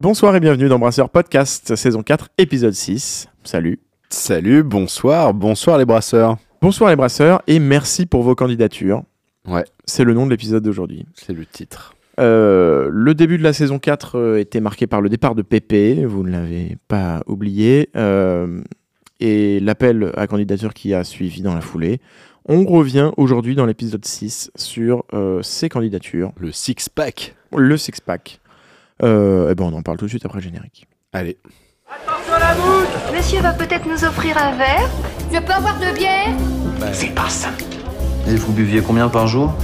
[0.00, 3.28] Bonsoir et bienvenue dans Brasseur Podcast, saison 4, épisode 6.
[3.44, 3.78] Salut.
[4.10, 6.36] Salut, bonsoir, bonsoir les brasseurs.
[6.60, 9.02] Bonsoir les brasseurs et merci pour vos candidatures.
[9.46, 9.64] Ouais.
[9.86, 11.06] C'est le nom de l'épisode d'aujourd'hui.
[11.14, 11.94] C'est le titre.
[12.20, 16.04] Euh, le début de la saison 4 euh, était marqué par le départ de Pépé,
[16.04, 18.62] vous ne l'avez pas oublié, euh,
[19.20, 22.00] et l'appel à candidature qui a suivi dans la foulée.
[22.46, 27.34] On revient aujourd'hui dans l'épisode 6 sur euh, ces candidatures, Le six-pack.
[27.56, 28.40] le six-pack.
[29.02, 30.86] Euh, et ben on en parle tout de suite après le générique.
[31.12, 31.38] Allez.
[33.14, 34.88] Monsieur va peut-être nous offrir un verre
[35.32, 36.34] Je peux avoir de bière
[38.26, 39.54] Et vous buviez combien par jour?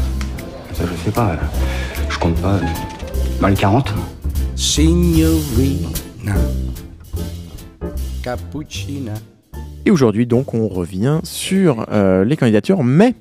[0.73, 1.37] Ça, je sais pas.
[2.09, 2.61] Je compte pas.
[3.41, 3.95] Dans les 40
[4.57, 5.89] Signorina
[8.23, 9.15] Cappuccina.
[9.87, 13.15] Et aujourd'hui, donc, on revient sur euh, les candidatures, mais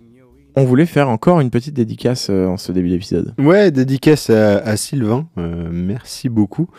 [0.59, 3.33] on voulait faire encore une petite dédicace euh, en ce début d'épisode.
[3.39, 5.27] Ouais, dédicace à, à Sylvain.
[5.37, 6.69] euh, merci beaucoup.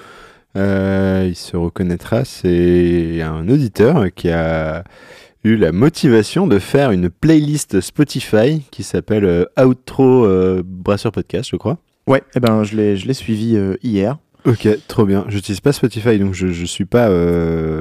[0.57, 2.25] Euh, il se reconnaîtra.
[2.27, 4.85] C'est un auditeur qui a
[5.45, 11.49] eu la motivation de faire une playlist Spotify qui s'appelle euh, Outro euh, Brasseur Podcast,
[11.51, 11.79] je crois.
[12.07, 14.19] Ouais, eh ben, je l'ai je suivi hier.
[14.45, 15.25] Ok, trop bien.
[15.29, 17.09] J'utilise pas Spotify, donc je, je suis pas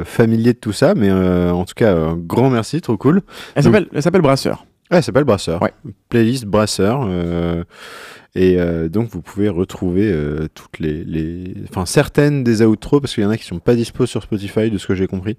[0.04, 3.22] familier de tout ça, mais en tout cas, un grand merci, trop cool.
[3.56, 4.66] Elle s'appelle Brasseur.
[4.92, 5.62] Ouais, elle s'appelle Brasseur.
[5.62, 5.74] Ouais.
[6.10, 7.02] Playlist Brasseur.
[7.08, 7.64] euh,
[8.36, 11.54] et euh, donc, vous pouvez retrouver euh, toutes les, les.
[11.70, 14.70] Enfin, certaines des outros, parce qu'il y en a qui sont pas dispo sur Spotify,
[14.72, 15.38] de ce que j'ai compris.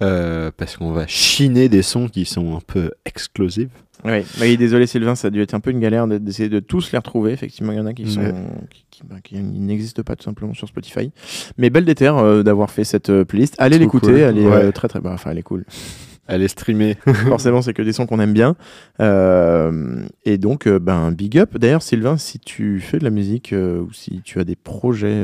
[0.00, 3.70] Parce qu'on va chiner des sons qui sont un peu explosifs.
[4.04, 6.60] Oui, oui, désolé Sylvain, ça a dû être un peu une galère de- d'essayer de
[6.60, 7.32] tous les retrouver.
[7.32, 8.34] Effectivement, il y en a qui, sont, Ouais.
[8.68, 11.10] qui, qui- bah, qui n'existent pas tout simplement sur Spotify.
[11.56, 13.54] Mais belle déter euh, d'avoir fait cette playlist.
[13.58, 14.16] Allez l'écouter, cool.
[14.16, 14.72] elle est Ouais.
[14.72, 15.64] très très bah, Enfin, elle est cool.
[16.26, 16.96] Allez streamer.
[17.28, 18.56] Forcément, c'est que des sons qu'on aime bien.
[19.00, 21.56] Euh, et donc, euh, ben, big up.
[21.58, 25.14] D'ailleurs, Sylvain, si tu fais de la musique euh, ou si tu as des projets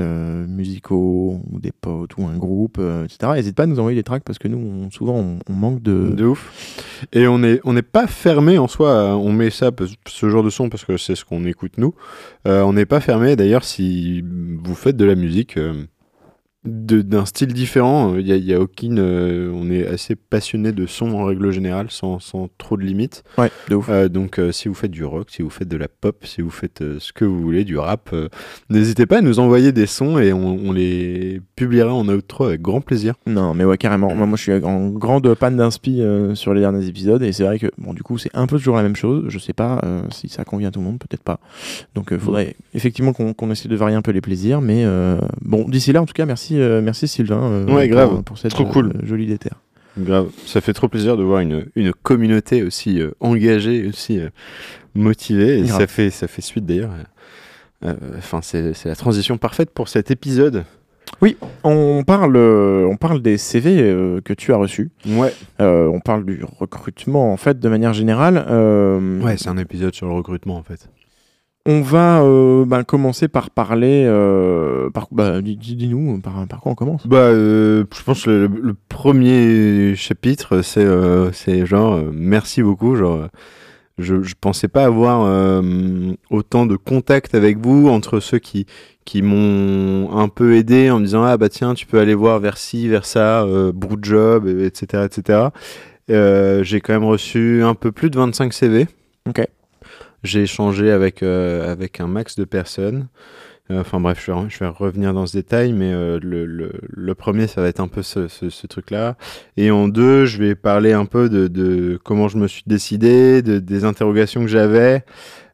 [0.47, 4.25] musicaux ou des potes ou un groupe, etc., n'hésite pas à nous envoyer des tracks
[4.25, 6.11] parce que nous, on- souvent, on, on manque de.
[6.11, 7.07] De ouf.
[7.13, 9.17] Et on n'est on pas fermé en soi.
[9.17, 9.71] On met ça,
[10.07, 11.95] ce genre de son, parce que c'est ce qu'on écoute nous.
[12.45, 13.37] On n'est pas fermé.
[13.37, 15.59] D'ailleurs, si vous faites de la musique
[16.63, 18.99] d'un style différent, il y a, y a aucune.
[18.99, 23.25] euh, on est assez passionné de son en règle générale, sans, sans trop de limites.
[23.39, 23.89] Ouais, de ouf.
[23.89, 26.43] Euh, donc, euh, si vous faites du rock, si vous faites de la pop, si
[26.43, 28.15] vous faites ce que vous voulez, du rap,
[28.69, 32.61] n'hésitez pas à nous envoyer des sons et on, on les publiera en outro avec
[32.61, 33.15] grand plaisir.
[33.27, 34.15] Non, mais ouais, carrément.
[34.15, 36.03] Moi, moi je suis en grande panne d'inspi
[36.35, 38.77] sur les derniers épisodes et c'est vrai que, bon, du coup, c'est un peu toujours
[38.77, 39.25] la même chose.
[39.29, 41.41] Je sais pas si ça convient à tout le monde, peut-être pas.
[41.95, 44.85] Donc, il faudrait effectivement qu'on qu'on essaie de varier un peu les plaisirs, mais
[45.41, 47.43] bon, d'ici là, en tout cas, merci, euh, merci Sylvain.
[47.43, 48.23] euh, Ouais, grave.
[48.23, 48.93] Pour, cette Trop cool.
[48.97, 49.51] euh, jolie déter.
[49.99, 54.21] Grave, ça fait trop plaisir de voir une, une communauté aussi engagée, aussi
[54.95, 55.59] motivée.
[55.59, 55.81] Et Grave.
[55.81, 56.93] ça fait, ça fait suite d'ailleurs.
[58.17, 60.65] Enfin, c'est c'est la transition parfaite pour cet épisode.
[61.23, 64.91] Oui, on parle, euh, on parle des CV euh, que tu as reçus.
[65.09, 65.35] Ouais.
[65.61, 68.37] Euh, on parle du recrutement, en fait, de manière générale.
[69.23, 70.89] Ouais, c'est un épisode sur le recrutement en fait.
[71.67, 74.05] On va euh, ben, commencer par parler.
[74.07, 77.07] euh, par, bah, dis- dis- Dis-nous, par, par quoi on commence?
[77.07, 82.97] Bah, euh, je pense que le, le premier chapitre, c'est genre merci beaucoup.
[82.97, 83.29] Genre,
[83.99, 85.63] je, je pensais pas avoir
[86.31, 88.67] autant de contact avec vous entre ceux qui
[89.05, 92.39] qui m'ont un peu aidé en me disant ah bah tiens tu peux aller voir
[92.39, 93.45] vers ci vers ça
[93.75, 95.49] Broodjob et- etc etc
[96.09, 98.87] j'ai quand même reçu un peu plus de 25 CV
[99.29, 99.45] Ok.
[100.23, 103.09] J'ai échangé avec euh, avec un max de personnes
[103.71, 106.73] Euh, Enfin bref, je vais, je vais revenir dans ce détail, mais euh, le, le,
[106.89, 109.17] le premier, ça va être un peu ce, ce, ce truc-là.
[109.57, 113.43] Et en deux, je vais parler un peu de, de comment je me suis décidé,
[113.43, 115.05] de, des interrogations que j'avais.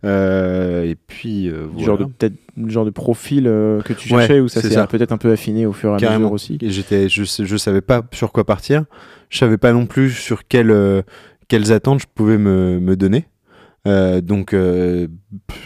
[0.04, 1.86] Euh, et puis, euh, voilà.
[1.86, 2.34] genre de peut-être
[2.68, 5.66] genre de profil euh, que tu Ouais, cherchais ou ça s'est peut-être un peu affiné
[5.66, 6.20] au fur et à Carrément.
[6.24, 6.58] mesure aussi.
[6.62, 8.84] J'étais, je, je savais pas sur quoi partir.
[9.28, 11.02] Je savais pas non plus sur quelles,
[11.48, 13.26] quelles attentes je pouvais me, me donner.
[13.86, 15.06] Euh, donc, euh,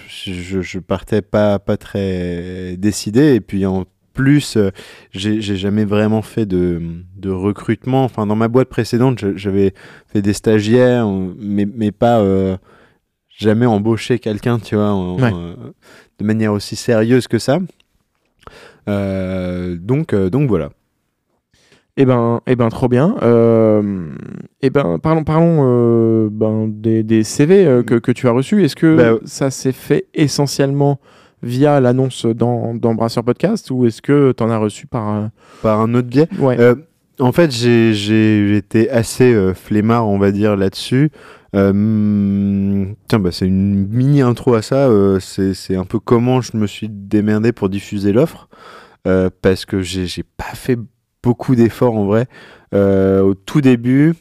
[0.09, 3.35] je, je partais pas, pas très décidé.
[3.35, 4.71] Et puis, en plus, euh,
[5.13, 6.83] j'ai jamais vraiment fait de,
[7.17, 8.05] de recrutement.
[8.05, 9.73] Enfin, dans ma boîte précédente, j'avais
[10.07, 11.09] fait des stagiaires,
[11.39, 12.57] mais, mais pas euh,
[13.39, 15.33] jamais embauché quelqu'un, tu vois, en- Ouais.
[15.35, 15.55] euh,
[16.19, 17.59] de manière aussi sérieuse que ça.
[18.89, 20.71] Euh, donc, euh, donc voilà.
[22.01, 23.15] Eh ben, eh ben, trop bien.
[23.23, 24.07] Euh,
[24.63, 28.65] eh ben, parlons, parlons euh, ben, des, des CV euh, que, que tu as reçus.
[28.65, 30.99] Est-ce que Bah, ça s'est fait essentiellement
[31.43, 35.31] via l'annonce dans, dans Brasseur Podcast ou est-ce que tu en as reçu par un...
[35.63, 36.29] Par un autre biais.
[36.39, 36.59] Ouais.
[36.59, 36.75] Euh,
[37.19, 41.11] en fait, j'ai été assez euh, flemmard, on va dire, là-dessus.
[41.55, 44.89] Euh, tiens, bah, c'est une mini intro à ça.
[44.89, 48.49] euh, c'est un peu comment je me suis démerdé pour diffuser l'offre.
[49.07, 50.07] euh, parce que j'ai
[50.37, 50.79] pas fait
[51.23, 52.27] beaucoup d'efforts en vrai.
[52.75, 54.15] Euh, au tout début,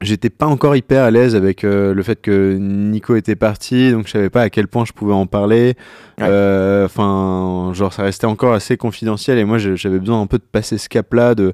[0.00, 4.06] j'étais pas encore hyper à l'aise avec euh, le fait que Nico était parti, donc
[4.06, 5.74] je savais pas à quel point je pouvais en parler.
[6.18, 6.26] Ouais.
[6.28, 10.44] Euh, Enfin, genre ça restait encore assez confidentiel et moi j'avais besoin un peu de
[10.50, 11.52] passer ce cap-là, de,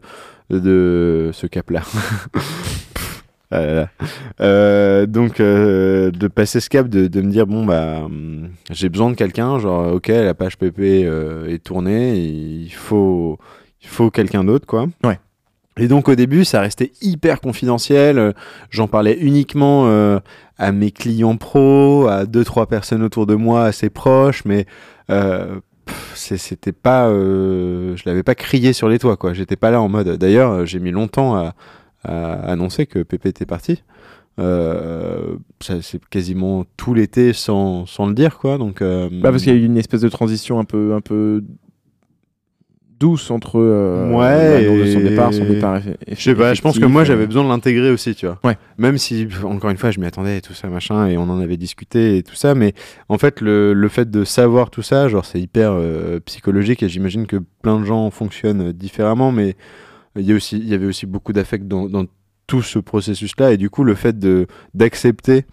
[0.50, 1.82] de ce cap-là.
[3.50, 3.87] Ah.
[4.40, 9.10] Euh, donc de passer ce cap, de, de me dire bon bah hum, j'ai besoin
[9.10, 13.38] de quelqu'un, genre ok la page PP est tournée, il faut
[13.84, 14.86] il faut quelqu'un d'autre quoi.
[15.04, 15.20] Ouais.
[15.76, 18.32] Et donc au début ça restait hyper confidentiel, euh,
[18.70, 20.19] j'en parlais uniquement euh,
[20.58, 24.66] à mes clients pro, à deux trois personnes autour de moi assez proches, mais
[25.10, 25.60] euh,
[26.14, 29.34] c'était pas, euh, je l'avais pas crié sur les toits quoi.
[29.34, 30.16] J'étais pas là en mode.
[30.16, 31.54] D'ailleurs j'ai mis longtemps à
[32.04, 33.82] a annoncé que Pépé était parti.
[34.38, 38.58] Euh, c'est quasiment tout l'été sans, sans le dire, quoi.
[38.58, 41.00] Donc, euh, Bah, parce qu'il y a eu une espèce de transition un peu, un
[41.00, 41.44] peu
[43.00, 46.85] douce entre euh, Ouais, son et- départ, son départ je sais pas, je pense que
[46.85, 48.38] moi euh, j'avais besoin de l'intégrer aussi, tu vois.
[48.44, 48.56] Ouais.
[48.79, 51.41] Même si, encore une fois, je m'y attendais et tout ça, machin, et on en
[51.41, 52.73] avait discuté et tout ça, mais
[53.08, 56.88] en fait, le, le fait de savoir tout ça, genre, c'est hyper euh, psychologique et
[56.88, 59.56] j'imagine que plein de gens fonctionnent différemment, mais
[60.17, 62.05] il y, a aussi, il y avait aussi beaucoup d'affect dans, dans
[62.46, 65.44] tout ce processus-là, et du coup, le fait de d'accepter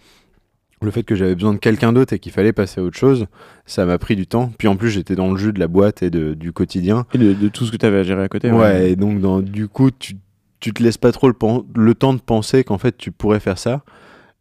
[0.86, 3.28] le fait que j'avais besoin de quelqu'un d'autre et qu'il fallait passer à autre chose,
[3.66, 4.52] ça m'a pris du temps.
[4.58, 7.06] Puis en plus, j'étais dans le jus de la boîte et de, du quotidien.
[7.14, 8.52] Et de, de tout ce que tu avais à gérer à côté.
[8.52, 10.16] Ouais, et donc dans, du coup, tu,
[10.62, 13.84] tu te laisses pas trop le, temps de penser qu'en fait tu pourrais faire ça.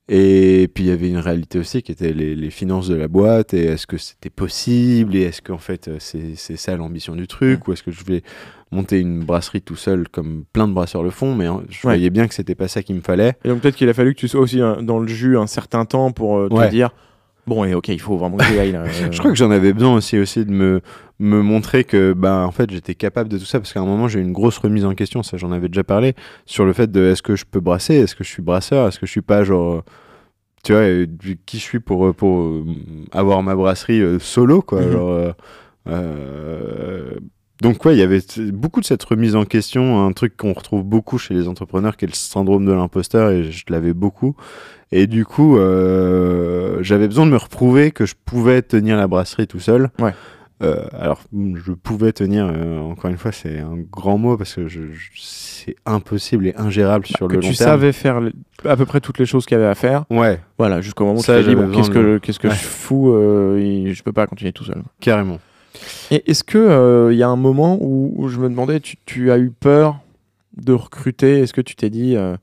[0.09, 3.09] Et puis il y avait une réalité aussi qui était les, les finances de la
[3.09, 7.15] boîte et est-ce que c'était possible et est-ce qu'en fait euh, c'est c'est ça l'ambition
[7.15, 8.23] du truc ou est-ce que je vais
[8.73, 11.95] monter une brasserie tout seul comme plein de brasseurs le font mais hein, je Ouais.
[11.95, 13.35] voyais bien que c'était pas ça qu'il me fallait.
[13.45, 15.47] Et donc peut-être qu'il a fallu que tu sois aussi hein, dans le jus un
[15.47, 16.69] certain temps pour euh, te Ouais.
[16.69, 16.91] dire
[17.47, 18.83] bon et ok il faut vraiment que aille là.
[18.87, 19.09] euh.
[19.11, 20.81] Je crois que j'en avais besoin aussi, aussi de me,
[21.19, 24.07] me montrer que bah, en fait, j'étais capable de tout ça parce qu'à un moment,
[24.09, 26.15] j'ai eu une grosse remise en question, ça j'en avais déjà parlé,
[26.47, 29.01] sur le fait de est-ce que je peux brasser, est-ce que je suis brasseur, est-ce
[29.01, 29.75] que je suis pas genre.
[29.77, 29.81] euh,
[30.63, 31.07] Tu vois, euh,
[31.47, 32.63] qui je suis pour, pour
[33.13, 34.83] avoir ma brasserie solo, quoi.
[34.89, 35.33] Genre,
[35.89, 37.15] euh,
[37.63, 38.21] donc, ouais, il y avait
[38.53, 42.05] beaucoup de cette remise en question, un truc qu'on retrouve beaucoup chez les entrepreneurs, qui
[42.05, 44.35] est le syndrome de l'imposteur, et je l'avais beaucoup.
[44.93, 49.47] Et du coup, euh, j'avais besoin de me reprouver que je pouvais tenir la brasserie
[49.47, 49.91] tout seul.
[49.99, 50.13] Ouais.
[50.63, 54.69] Euh, alors, je pouvais tenir, euh, encore une fois, c'est un grand mot parce que
[54.69, 57.71] je, je- c'est impossible et ingérable sur que le long tu terme.
[57.71, 58.21] savais faire
[58.67, 60.05] à peu près toutes les choses qu'il y avait à faire.
[60.11, 62.49] Ouais, Voilà, jusqu'au moment où Ça, tu t'es dit bon, qu'est-ce de que qu'est-ce que
[62.49, 62.55] Ouais.
[62.55, 64.83] je fous euh, je peux pas continuer tout seul.
[65.01, 65.39] carrément.
[66.11, 68.97] Et est-ce que euh, il y a un moment où, où je me demandais tu,
[69.07, 69.99] tu as eu peur
[70.57, 71.41] de recruter?
[71.41, 72.37] Est-ce que tu t'es dit euh,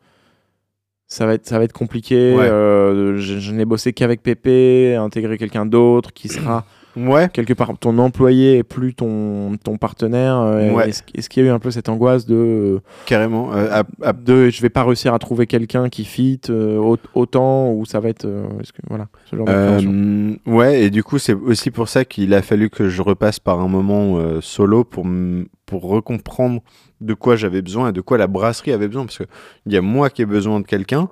[1.07, 2.47] ça va être ça va être compliqué Ouais.
[2.50, 6.65] euh, je, je n'ai bossé qu'avec Pépé, intégrer quelqu'un d'autre qui sera
[6.97, 10.38] Ouais, quelque part ton employé et plus ton, ton partenaire.
[10.39, 10.89] euh, Ouais.
[10.89, 13.53] Est-ce qu'il y a eu un peu cette angoisse de, carrément.
[13.53, 16.97] Euh, à- à- de je vais pas réussir à trouver quelqu'un qui fit euh, au-
[17.13, 19.45] autant ou ça va être euh, que voilà ce genre.
[19.49, 23.39] Euh, ouais, et du coup, c'est aussi pour ça qu'il a fallu que je repasse
[23.39, 25.05] par un moment solo pour,
[25.65, 26.61] pour recomprendre
[27.01, 29.05] de quoi j'avais besoin et de quoi la brasserie avait besoin.
[29.05, 31.09] Parce qu'il y a moi qui ai besoin de quelqu'un,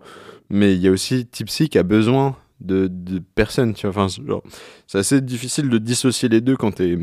[0.50, 3.74] mais il y a aussi Tipsy qui a besoin de, de personnes.
[3.74, 3.90] Tu vois.
[4.06, 4.44] Enfin, c'est genre,
[4.88, 6.98] c'est assez difficile de dissocier les deux quand tu es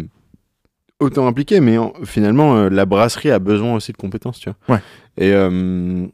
[1.01, 4.39] autant impliqué, mais en- finalement, euh, la brasserie a besoin aussi de compétences.
[4.39, 4.77] Tu vois.
[4.77, 4.83] Ouais.
[5.19, 6.07] Et, euh,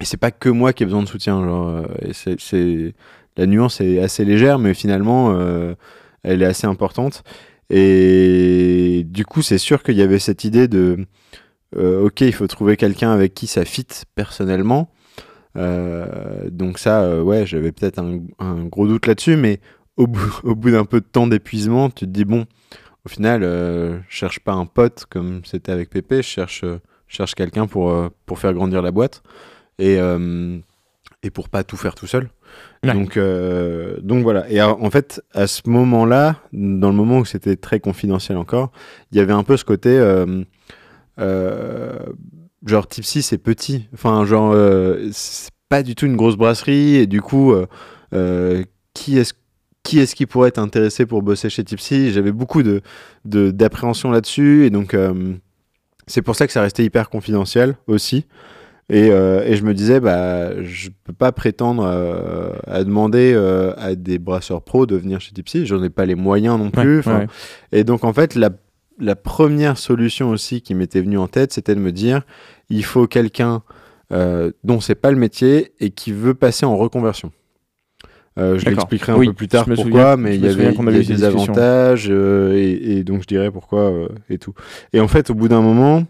[0.00, 1.42] et c'est pas que moi qui ai besoin de soutien.
[1.44, 1.86] Genre, euh,
[2.38, 2.94] c'est
[3.36, 5.74] la nuance est assez légère, mais finalement, euh,
[6.22, 7.22] elle est assez importante.
[7.70, 11.06] Et du coup, c'est sûr qu'il y avait cette idée de,
[11.76, 14.90] euh, ok, il faut trouver quelqu'un avec qui ça fit personnellement.
[15.56, 19.60] Euh, donc ça, euh, ouais, j'avais peut-être un, un gros doute là-dessus, mais
[19.96, 22.46] au bout, au bout d'un peu de temps d'épuisement, tu te dis, bon,
[23.04, 26.80] au final, euh, je cherche pas un pote comme c'était avec Pépé, je cherche, euh,
[27.06, 27.94] cherche quelqu'un pour,
[28.26, 29.22] pour faire grandir la boîte.
[29.80, 29.96] Et,
[31.22, 32.30] et pour pas tout faire tout seul.
[32.82, 32.92] Ouais.
[32.92, 33.16] Donc,
[34.02, 34.50] donc voilà.
[34.50, 38.72] Et alors, en fait, à ce moment-là, dans le moment où c'était très confidentiel encore,
[39.12, 39.96] il y avait un peu ce côté,
[42.66, 43.88] genre Tipsy, c'est petit.
[43.94, 46.96] Enfin, genre, euh, c'est pas du tout une grosse brasserie.
[46.96, 47.66] Et du coup, euh,
[48.14, 48.62] euh,
[48.94, 49.34] qui est-ce
[49.84, 52.80] qui est-ce qui pourrait être intéressé pour bosser chez Tipsy J'avais beaucoup de
[53.24, 54.64] de- d'appréhension là-dessus.
[54.66, 54.94] Et donc,
[56.06, 58.26] c'est pour ça que ça restait hyper confidentiel aussi.
[58.90, 63.74] Et, euh, et je me disais, bah, je peux pas prétendre euh, à demander euh,
[63.76, 65.66] à des brasseurs pros de venir chez Tipsy.
[65.66, 66.94] J'en ai pas les moyens non plus.
[66.94, 67.26] Ouais, Enfin, ouais.
[67.72, 68.48] Et donc, en fait, la,
[68.98, 72.22] la première solution aussi qui m'était venue en tête, c'était de me dire,
[72.70, 73.62] il faut quelqu'un
[74.12, 77.30] euh, dont c'est pas le métier et qui veut passer en reconversion.
[78.38, 81.24] Euh, je l'expliquerai un Oui, peu plus tard pourquoi, souviens- mais il y avait, des
[81.24, 84.54] avantages euh, et, et donc je dirais pourquoi euh, et tout.
[84.92, 86.04] Et en fait, au bout d'un moment,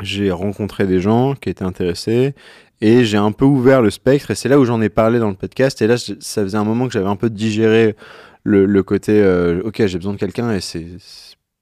[0.00, 2.34] j'ai rencontré des gens qui étaient intéressés
[2.80, 5.28] et j'ai un peu ouvert le spectre et c'est là où j'en ai parlé dans
[5.28, 5.80] le podcast.
[5.82, 7.94] Et là, ça faisait un moment que j'avais un peu digéré
[8.42, 9.22] le, le côté
[9.64, 10.84] ok, j'ai besoin de quelqu'un et c'est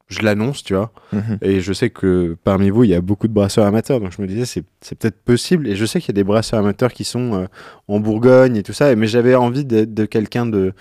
[0.08, 0.92] je l'annonce, tu vois.
[1.12, 1.38] Mhm.
[1.42, 4.00] Et je sais que parmi vous, il y a beaucoup de brasseurs amateurs.
[4.00, 5.66] Donc je me disais, c'est, c'est peut-être possible.
[5.68, 7.46] Et je sais qu'il y a des brasseurs amateurs qui sont euh,
[7.88, 8.94] en Bourgogne et tout ça.
[8.96, 10.72] Mais j'avais envie d'être de quelqu'un de,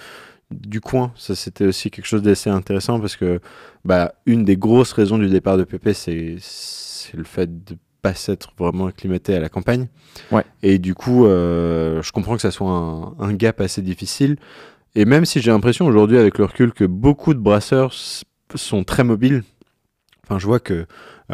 [0.51, 1.13] du coin.
[1.15, 3.39] Ça, c'était aussi quelque chose d'assez intéressant parce que
[3.85, 8.13] bah, une des grosses raisons du départ de Pépé, c'est, c'est le fait de pas
[8.13, 9.87] s'être vraiment acclimaté à la campagne.
[10.31, 10.43] Ouais.
[10.61, 14.35] Et du coup, euh, je comprends que ça soit un, un gap assez difficile.
[14.95, 17.93] Et même si j'ai l'impression aujourd'hui, avec le recul, que beaucoup de brasseurs
[18.57, 19.43] sont très mobiles.
[20.25, 20.85] Enfin, je vois que euh,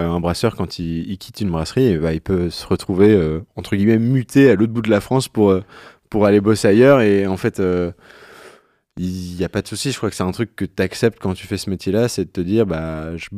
[0.10, 3.42] un brasseur, quand il, il quitte une brasserie, eh ben, il peut se retrouver euh,
[3.56, 5.62] entre guillemets muté à l'autre bout de la France pour euh,
[6.10, 7.02] pour aller bosser ailleurs.
[7.02, 7.62] Et en fait,
[8.98, 9.92] il n'y a pas de souci.
[9.92, 12.26] Je crois que c'est un truc que tu acceptes quand tu fais ce métier-là, c'est
[12.26, 13.30] de te dire, bah, je-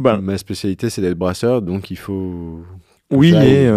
[0.00, 2.60] Bah, ma spécialité, c'est d'être brasseur, donc il faut.
[3.10, 3.68] Oui, et,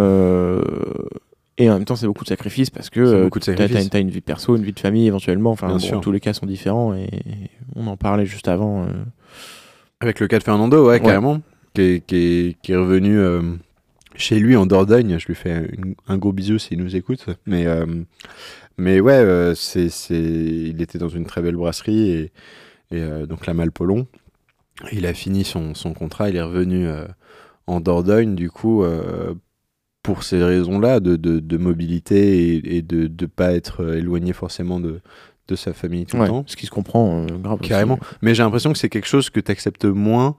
[1.57, 3.01] et- en même temps, c'est beaucoup de sacrifices parce que
[3.45, 3.89] sacrifices.
[3.89, 5.51] t'as une, vie perso, une vie de famille éventuellement.
[5.51, 7.09] Enfin, bon, tous les cas sont différents et
[7.75, 8.87] on en parlait juste avant.
[9.99, 10.99] Avec le cas de Fernando, ouais, Ouais.
[11.01, 11.41] carrément,
[11.73, 13.41] qui est, qui est- qui est revenu euh,
[14.15, 15.17] chez lui en Dordogne.
[15.19, 15.67] Je lui fais
[16.07, 17.25] un gros bisou s'il nous écoute.
[17.45, 17.85] Mais, euh,
[18.77, 22.31] mais ouais, euh, c'est, c'est, il était dans une très belle brasserie et,
[22.91, 24.07] et, donc la Malpolon.
[24.91, 26.87] Il a fini son, son contrat, il est revenu
[27.65, 28.83] en Dordogne, du coup,
[30.03, 34.79] pour ces raisons-là, de, de, de mobilité et, et de ne pas être éloigné forcément
[34.79, 35.01] de,
[35.47, 36.43] de sa famille tout Ouais, le temps.
[36.47, 37.59] ce qui se comprend euh, grave.
[37.61, 37.69] aussi.
[37.69, 37.99] Carrément.
[38.21, 40.35] Mais j'ai l'impression que c'est quelque chose que tu acceptes moins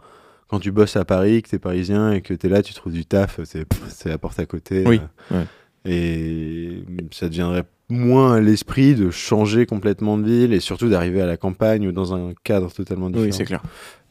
[0.48, 2.72] quand tu bosses à Paris, que tu es parisien et que tu es là, tu
[2.74, 4.84] trouves du taf, c'est la porte à côté.
[4.86, 5.00] Oui,
[5.32, 5.44] euh,
[5.84, 11.26] Et ça deviendrait moins à l'esprit de changer complètement de ville et surtout d'arriver à
[11.26, 13.24] la campagne ou dans un cadre totalement différent.
[13.26, 13.62] Oui, c'est clair.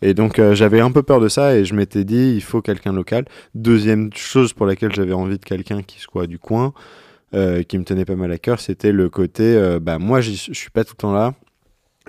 [0.01, 2.62] Et donc euh, j'avais un peu peur de ça et je m'étais dit il faut
[2.62, 3.25] quelqu'un local.
[3.54, 6.74] Deuxième chose pour laquelle j'avais envie de quelqu'un qui soit du coin,
[7.34, 10.31] euh, qui me tenait pas mal à cœur, c'était le côté euh, bah moi je
[10.31, 11.34] suis pas tout le temps là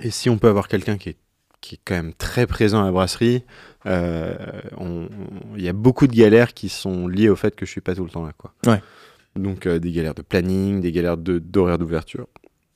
[0.01, 1.17] et si on peut avoir quelqu'un qui est
[1.61, 3.43] qui est quand même très présent à la brasserie,
[3.85, 4.33] euh,
[5.57, 7.95] il y a beaucoup de galères qui sont liées au fait que je suis pas
[7.95, 8.53] tout le temps là quoi.
[8.65, 8.81] Ouais.
[9.35, 12.27] Donc des galères de planning, des galères de d'horaire d'ouverture,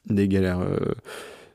[0.09, 0.59] des galères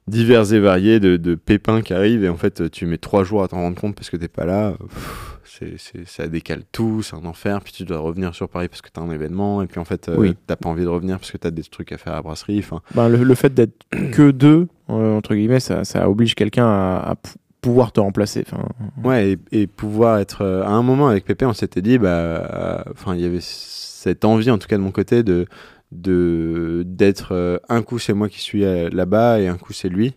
[0.09, 3.43] diverses et variées de, de pépins qui arrivent et en fait tu mets trois jours
[3.43, 4.75] à t'en rendre compte parce que t'es pas là.
[4.79, 7.61] Pff, c'est, c'est- ça décale tout, c'est un enfer.
[7.63, 10.09] Puis tu dois revenir sur Paris parce que t'as un événement et puis en fait
[10.09, 10.37] euh, Oui.
[10.47, 12.65] t'as pas envie de revenir parce que t'as des trucs à faire à la brasserie.
[12.95, 17.11] Ben, le, le fait d'être que deux, euh, entre guillemets, ça, ça oblige quelqu'un à,
[17.11, 18.45] à pou- pouvoir te remplacer.
[18.47, 18.69] Enfin,
[19.03, 20.43] Ouais, et, et pouvoir être.
[20.43, 22.09] euh, à un moment avec Pépé, on s'était dit, bah.
[22.09, 25.47] euh, Enfin, il y avait cette envie, en tout cas de mon côté, de
[25.93, 29.89] de d'être euh, un coup c'est moi qui suis euh, là-bas et un coup c'est
[29.89, 30.15] lui.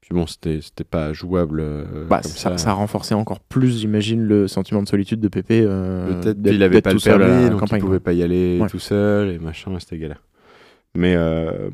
[0.00, 1.58] Puis bon, c'était c'était pas jouable.
[1.60, 2.72] euh, bah, comme ça, ça.
[2.72, 5.62] renforcé encore plus, j'imagine, le sentiment de solitude de Pépé.
[5.66, 7.98] euh, Peut-être qu'il avait pas le tout seul à la permis, donc campagne, il pouvait
[8.00, 8.68] pas y aller Ouais.
[8.68, 10.22] tout seul et machin, c'était galère.
[10.94, 11.68] Mais, euh,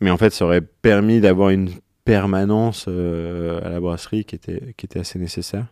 [0.00, 1.70] mais en fait, ça aurait permis d'avoir une
[2.04, 5.64] permanence euh, à la brasserie qui était, qui était assez nécessaire.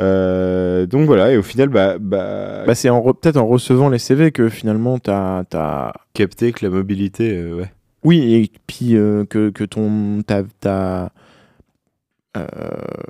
[0.00, 3.88] Euh, donc voilà, et au final, bah, bah, Bah, c'est en re- peut-être en recevant
[3.88, 5.92] les CV que finalement t'as as...
[6.14, 7.72] capter que la mobilité, euh, ouais.
[8.04, 11.10] Oui, et puis euh, que, que ton ta, ta-
[12.36, 12.46] euh,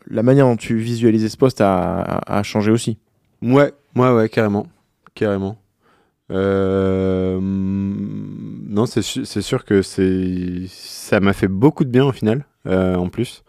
[0.07, 2.97] la manière dont tu visualisais ce poste a, a, a changé aussi.
[3.43, 4.67] Ouais, ouais, ouais, carrément.
[5.15, 5.59] Carrément.
[6.31, 12.97] Euh, non, c'est sûr que c'est ça m'a fait beaucoup de bien au final, euh,
[12.97, 13.43] en plus.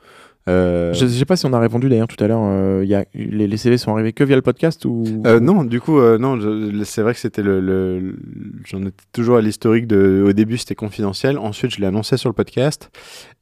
[0.49, 2.41] Euh, Je sais pas si on a répondu d'ailleurs tout à l'heure.
[2.43, 5.63] euh, y a, les, les CV sont arrivés que via le podcast ou euh, non,
[5.63, 6.37] du coup, euh, non,
[6.83, 8.15] c'est vrai que c'était le,
[8.65, 10.23] j'en étais toujours à l'historique de.
[10.27, 11.37] Au début, c'était confidentiel.
[11.37, 12.89] Ensuite, je l'ai annoncé sur le podcast.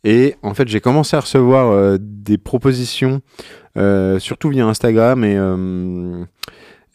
[0.04, 3.22] Et en fait, j'ai commencé à recevoir des propositions,
[4.20, 5.38] surtout via Instagram et.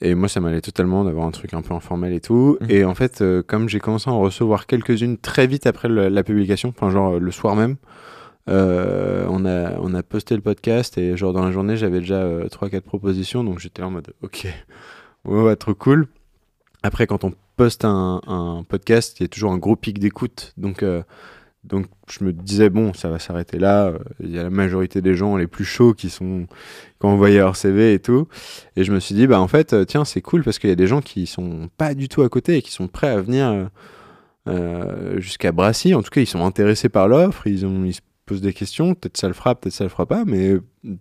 [0.04, 2.58] et moi, ça m'allait totalement d'avoir un truc un peu informel et tout.
[2.60, 2.70] Mhm.
[2.70, 6.08] Et en fait, euh, comme j'ai commencé à en recevoir quelques-unes très vite après le-
[6.08, 7.76] la publication, enfin genre le soir même,
[8.48, 12.24] euh, on, a, on a posté le podcast et genre dans la journée, j'avais déjà
[12.46, 13.44] 3-4 propositions.
[13.44, 14.46] Donc j'étais en mode, ok,
[15.24, 16.08] ouais, ouais, trop cool.
[16.82, 20.52] Après, quand on poste un, podcast, il y a toujours un gros pic d'écoute.
[20.56, 21.02] Donc, euh,
[21.64, 23.86] donc je me disais, bon, ça va s'arrêter là.
[23.86, 26.46] Euh, Il y a la majorité des gens les plus chauds qui sont
[27.02, 28.28] qui ont envoyé leur CV et tout.
[28.76, 30.72] Et je me suis dit, bah en fait, euh, tiens, c'est cool parce qu'il y
[30.72, 33.20] a des gens qui sont pas du tout à côté et qui sont prêts à
[33.20, 33.64] venir euh,
[34.48, 35.94] euh, jusqu'à Brassy.
[35.94, 37.46] En tout cas, ils sont intéressés par l'offre.
[37.46, 37.84] Ils, ont,
[38.40, 38.94] des questions.
[38.94, 40.24] Peut-être ça le fera, peut-être ça le fera pas.
[40.26, 40.56] Mais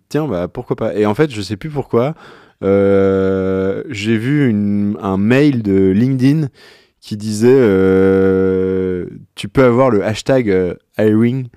[0.08, 0.94] tiens, bah pourquoi pas.
[0.94, 2.14] Et en fait, je sais plus pourquoi.
[2.62, 4.52] euh, j'ai vu
[5.00, 6.48] un mail de LinkedIn
[7.00, 11.48] qui disait euh, tu peux avoir le hashtag euh, hiring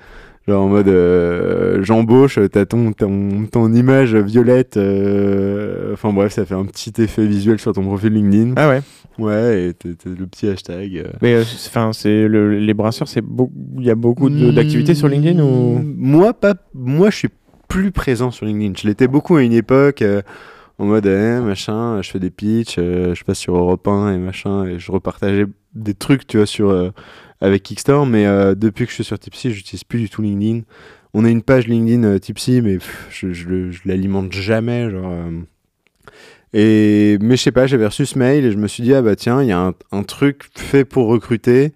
[0.47, 6.45] genre en mode euh, j'embauche t'as ton, ton ton image violette euh, enfin bref ça
[6.45, 8.81] fait un petit effet visuel sur ton profil LinkedIn Ah ouais.
[9.17, 11.11] ouais et t'as t'as le petit hashtag euh.
[11.21, 13.23] Mais enfin, c'est le- les brasseurs, c'est
[13.77, 15.79] il y a beaucoup d'activités sur LinkedIn ou?
[15.79, 16.53] Mm, Moi, pas.
[16.73, 17.29] Moi, je suis
[17.67, 18.73] plus présent sur LinkedIn.
[18.81, 20.03] Je l'étais beaucoup à une époque.
[20.77, 24.17] en mode, eh, machin, je fais des pitchs, euh, je passe sur Europe 1 et
[24.17, 26.89] machin, et je repartageais des trucs, tu vois, sur, euh,
[27.41, 28.09] avec Kickstarter.
[28.09, 30.61] Mais euh, depuis que je suis sur Tipsy, j'utilise plus du tout LinkedIn.
[31.13, 32.77] On a une page LinkedIn euh, Tipsy, mais
[33.09, 33.47] je, je,
[33.85, 34.89] l'alimente jamais.
[34.89, 35.41] Genre, euh.
[36.53, 39.01] Et, mais je sais pas, j'avais reçu ce mail et je me suis dit, ah
[39.01, 41.73] bah tiens, il y a un, truc fait pour recruter.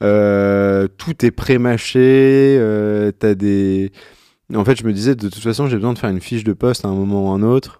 [0.00, 2.58] Tout est pré-mâché.
[3.18, 3.92] T'as des.
[4.54, 6.52] En fait, je me disais, de toute façon, j'ai besoin de faire une fiche de
[6.52, 7.79] poste à un moment ou à un autre.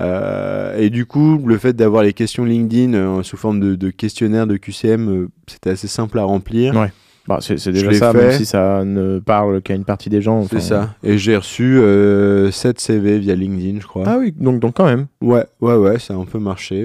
[0.00, 3.90] Euh, et du coup, le fait d'avoir les questions LinkedIn euh, sous forme de, de
[3.90, 6.74] questionnaire de QCM, euh, c'était assez simple à remplir.
[6.74, 6.92] Ouais.
[7.26, 8.18] Bah, c'est déjà ça, fait.
[8.18, 10.46] même si ça ne parle qu'à une partie des gens.
[10.46, 10.94] C'est ça.
[11.02, 14.02] Et j'ai reçu euh, 7 CV via LinkedIn, je crois.
[14.06, 15.06] Ah oui, donc, donc quand même.
[15.22, 16.84] Ouais, ouais, ouais, ça a un peu marché.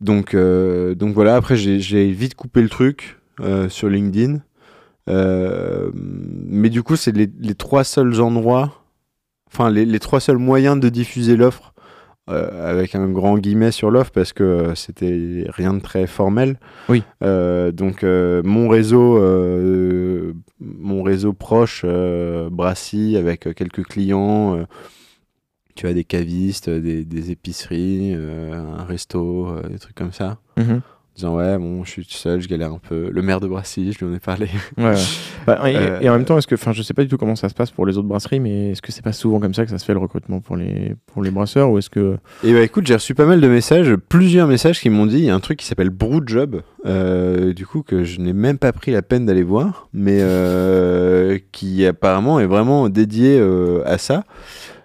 [0.00, 3.20] donc, donc voilà, après j'ai vite coupé le truc
[3.68, 4.40] sur LinkedIn.
[5.06, 8.79] Mais du coup, c'est les, les trois seuls endroits,
[9.52, 11.70] enfin les, les trois seuls moyens de diffuser l'offre,
[12.30, 16.60] euh, avec un grand guillemet sur l'offre parce que c'était rien de très formel.
[16.88, 17.02] Oui.
[17.24, 19.18] Euh, donc euh, mon réseau,
[20.60, 24.64] mon réseau proche, Brassy, avec quelques clients.
[25.74, 30.38] tu as des cavistes, des, des épiceries, un resto, des trucs comme ça.
[30.56, 30.82] Mhm.
[31.20, 33.10] Disant ouais bon je suis tout seul, je galère un peu.
[33.12, 34.48] Le maire de Brassy, je lui en ai parlé.
[34.78, 34.94] Ouais, ouais.
[35.46, 37.16] Bah, et, Euh, et en même temps, est-ce que, enfin, je sais pas du tout
[37.18, 39.52] comment ça se passe pour les autres brasseries, mais est-ce que c'est pas souvent comme
[39.54, 42.16] ça que ça se fait le recrutement pour les pour les brasseurs, ou est-ce que
[42.44, 45.24] Et bah écoute, j'ai reçu pas mal de messages, plusieurs messages qui m'ont dit il
[45.24, 48.72] y a un truc qui s'appelle Brewjob, euh, du coup que je n'ai même pas
[48.72, 53.42] pris la peine d'aller voir, mais euh, qui apparemment est vraiment dédié
[53.84, 54.24] à ça.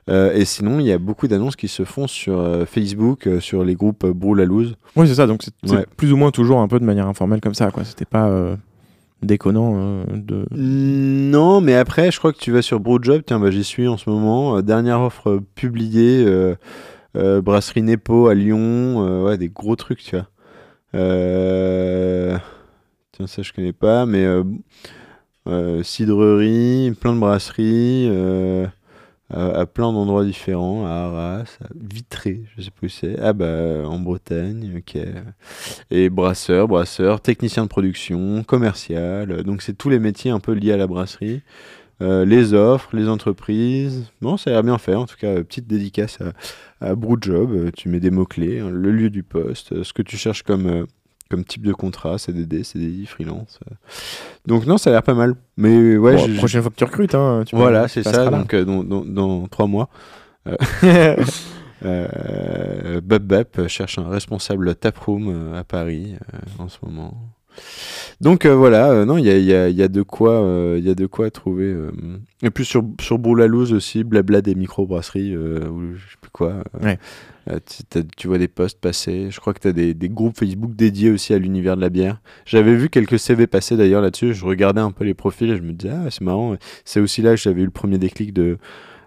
[0.07, 3.39] Euh, et sinon, il y a beaucoup d'annonces qui se font sur euh, Facebook, euh,
[3.39, 4.75] sur les groupes Brew la Loose.
[4.95, 5.25] Oui, c'est ça.
[5.25, 5.85] Donc c'est Ouais.
[5.97, 7.83] plus ou moins toujours un peu de manière informelle comme ça, quoi.
[7.83, 8.55] C'était pas
[9.23, 10.45] déconnant de.
[10.51, 13.97] Non, mais après, je crois que tu vas sur Brewjob, tiens, bah, j'y suis en
[13.97, 14.61] ce moment.
[14.61, 16.23] Dernière offre publiée,
[17.15, 20.27] Brasserie Nepo à Lyon, ouais, des gros trucs, tu vois.
[23.11, 24.25] Tiens, ça je connais pas, mais
[25.83, 28.09] cidrerie, plein de brasseries,
[29.29, 33.17] à, plein d'endroits différents, à Arras, à Vitré, je sais pas où c'est.
[33.19, 35.01] Ah bah en Bretagne, ok.
[35.91, 39.43] Et brasseur, brasseur, technicien de production, commercial.
[39.43, 41.41] Donc c'est tous les métiers un peu liés à la brasserie.
[42.01, 44.11] Euh, les offres, les entreprises.
[44.21, 44.95] Bon, ça a l'air bien fait.
[44.95, 46.33] En tout cas, petite dédicace à,
[46.85, 47.71] à Brewjob.
[47.71, 50.85] Tu mets des mots-clés, hein, le lieu du poste, ce que tu cherches comme, euh,
[51.29, 53.59] comme type de contrat, CDD, CDI, freelance.
[53.69, 53.75] euh.
[54.45, 55.35] Donc non, ça a l'air pas mal.
[55.57, 58.29] Mais ouais, Bon, prochaine fois que tu recrutes, hein, tu voilà, c'est ça.
[58.29, 59.89] Donc euh, dans, dans, dans trois mois.
[60.47, 60.55] Euh,
[61.85, 66.15] euh, Bap Bap cherche un responsable taproom euh, à Paris
[66.59, 67.15] en ce moment.
[68.21, 70.43] Donc voilà, non, il y a, il y, a, il y a de quoi,
[70.77, 71.73] il y a de quoi trouver.
[72.43, 73.17] Et puis sur sur
[73.71, 76.55] aussi, blabla des microbrasseries euh, ou je sais plus quoi.
[76.81, 76.99] Ouais.
[77.49, 79.29] Euh, tu, tu vois des posts passer.
[79.31, 81.89] Je crois que tu as des, des groupes Facebook dédiés aussi à l'univers de la
[81.89, 82.21] bière.
[82.45, 84.33] J'avais vu quelques CV passer d'ailleurs là-dessus.
[84.33, 86.55] Je regardais un peu les profils et je me disais ah c'est marrant.
[86.85, 88.57] C'est aussi là que j'avais eu le premier déclic de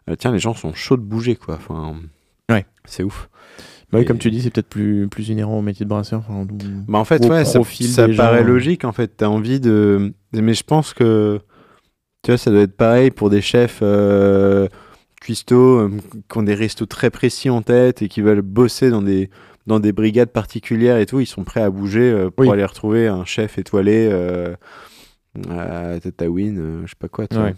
[0.08, 1.54] euh, tiens les gens sont chauds de bouger quoi.
[1.56, 1.96] Enfin,
[2.50, 2.64] Ouais.
[2.84, 3.28] c'est ouf.
[3.90, 6.20] Bah oui, comme tu dis, c'est peut-être plus, plus inhérent au métier de brasseur.
[6.28, 6.46] enfin,
[6.86, 7.60] Bah en fait, ouais, ça,
[8.14, 8.46] paraît gens.
[8.46, 9.08] logique en fait.
[9.16, 10.12] T'as envie de.
[10.34, 11.40] Mais je pense que.
[12.22, 14.68] Tu vois, ça doit être pareil pour des chefs euh,
[15.28, 15.90] cuistots euh,
[16.30, 19.28] qui ont des restos très précis en tête et qui veulent bosser dans des,
[19.66, 21.20] dans des brigades particulières et tout.
[21.20, 22.50] Ils sont prêts à bouger euh, pour Oui.
[22.50, 24.54] aller retrouver un chef étoilé euh,
[25.50, 27.26] à Tatooine, je sais pas quoi.
[27.32, 27.54] Ouais.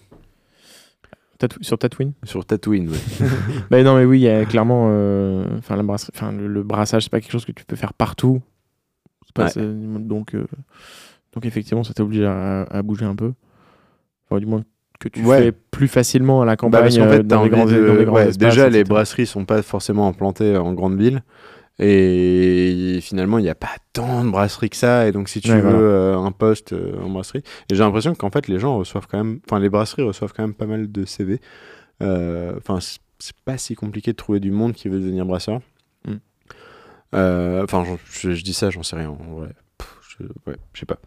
[1.39, 2.13] Tatou- sur Tatooine?
[2.25, 2.99] Sur Tatooine, ouais.
[3.71, 4.87] Bah non, mais oui, il y a clairement.
[5.59, 5.83] Enfin, la
[6.33, 8.43] le, le brassage, c'est pas quelque chose que tu peux faire partout.
[9.33, 9.63] Pas- Ouais.
[9.65, 10.35] donc,
[11.33, 13.33] donc, effectivement, ça t'oblige à, à bouger un peu.
[14.29, 14.65] Enfin, du moins
[15.01, 15.39] que tu Ouais.
[15.43, 17.65] fais plus facilement à la Bah, campagne, parce qu'en fait, t'as dans, des envie grands,
[17.67, 20.97] de- dans des grands ouais, espaces, déjà, les brasseries sont pas forcément implantées en grande
[21.01, 21.23] ville.
[21.83, 25.09] Et finalement, il n'y a pas tant de brasseries que ça.
[25.09, 25.79] Et donc, si tu Ouais, veux voilà.
[25.79, 27.43] euh, un poste euh, en brasserie.
[27.71, 29.41] Et j'ai l'impression qu'en fait, les gens reçoivent quand même.
[29.49, 31.41] Enfin, les brasseries reçoivent quand même pas mal de CV.
[32.03, 35.61] Euh, Enfin, c'est- c'est pas si compliqué de trouver du monde qui veut devenir brasseur.
[36.07, 36.15] Mm.
[37.13, 39.11] Enfin, je, je- je dis ça, j'en sais rien.
[39.11, 39.49] en vrai.
[40.21, 40.99] Je- ouais, sais pas.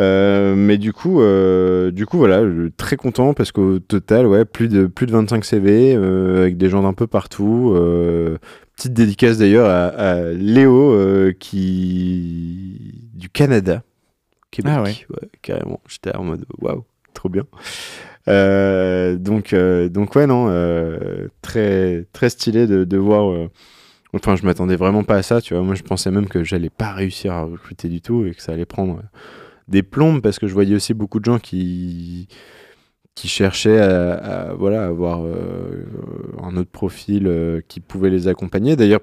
[0.00, 2.42] Euh, mais du coup, euh, du coup, voilà,
[2.76, 6.68] très content parce qu'au total, ouais, plus de, plus de 25 CV euh, avec des
[6.68, 7.72] gens d'un peu partout.
[8.76, 10.94] petite dédicace d'ailleurs à, à Léo
[11.40, 13.82] qui du Canada,
[14.50, 15.28] Québec, Ah ouais.
[15.42, 15.80] carrément.
[15.88, 17.44] J'étais en mode waouh, trop bien.
[18.26, 20.50] Donc, donc ouais, non,
[21.42, 23.48] très, très stylé de, de voir.
[24.16, 25.62] Enfin, je m'attendais vraiment pas à ça, tu vois.
[25.62, 28.52] Moi, je pensais même que j'allais pas réussir à recruter du tout et que ça
[28.52, 29.02] allait prendre euh,
[29.68, 32.28] des plombes parce que je voyais aussi beaucoup de gens qui
[33.14, 35.86] qui cherchaient à, à, voilà avoir euh,
[36.42, 38.76] un autre profil euh, qui pouvait les accompagner.
[38.76, 39.00] D'ailleurs,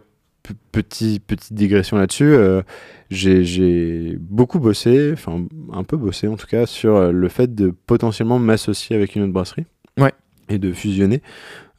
[0.71, 2.62] petit petite digression là-dessus, euh,
[3.10, 8.39] j'ai beaucoup bossé, enfin un peu bossé en tout cas sur le fait de potentiellement
[8.39, 9.65] m'associer avec une autre brasserie.
[9.97, 10.12] Ouais.
[10.49, 11.21] Et de fusionner.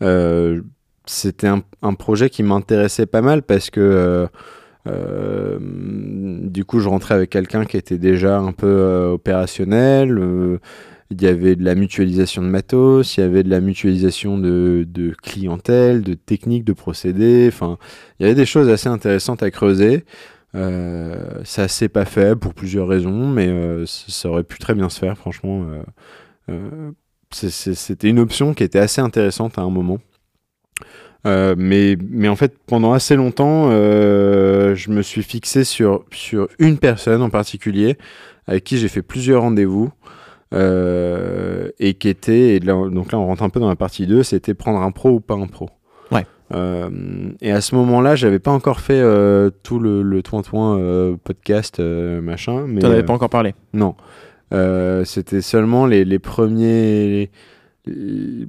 [0.03, 0.63] Euh,
[1.07, 4.27] c'était un, un projet qui m'intéressait pas mal parce que euh,
[4.87, 10.19] euh, du coup je rentrais avec quelqu'un qui était déjà un peu euh, opérationnel.
[11.11, 14.87] il y avait de la mutualisation de matos, il y avait de la mutualisation de,
[14.89, 17.47] de clientèle, de techniques, de procédés.
[17.49, 17.79] Enfin,
[18.19, 20.05] il y avait des choses assez intéressantes à creuser.
[20.55, 23.53] Ça s'est pas fait pour plusieurs raisons, mais
[23.87, 25.67] ça aurait pu très bien se faire, franchement.
[27.31, 29.99] C'était une option qui était assez intéressante à un moment.
[31.27, 36.49] Euh, mais, mais en fait, pendant assez longtemps, euh, je me suis fixé sur, sur
[36.59, 37.97] une personne en particulier
[38.47, 39.91] avec qui j'ai fait plusieurs rendez-vous
[40.53, 44.07] euh, et qui était, et là, donc là on rentre un peu dans la partie
[44.07, 45.71] 2, c'était prendre un pro ou pas un pro.
[46.13, 46.27] Ouais.
[47.41, 49.03] Et à ce moment-là, j'avais pas encore fait
[49.65, 52.67] tout le, le toin-toin podcast machin.
[52.81, 53.55] T'en avais pas encore parlé.
[53.73, 53.95] non.
[55.05, 57.09] C'était seulement les, les premiers.
[57.09, 57.31] les-
[57.87, 58.49] tu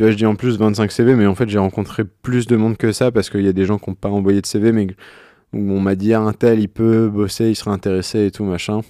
[0.00, 2.76] vois, je dis en plus 25 CV, mais en fait, j'ai rencontré plus de monde
[2.76, 4.88] que ça parce qu'il y a des gens qui n'ont pas envoyé de CV, mais
[5.52, 8.44] où on m'a dit ah, un tel, il peut bosser, il serait intéressé et tout,
[8.44, 8.82] machin.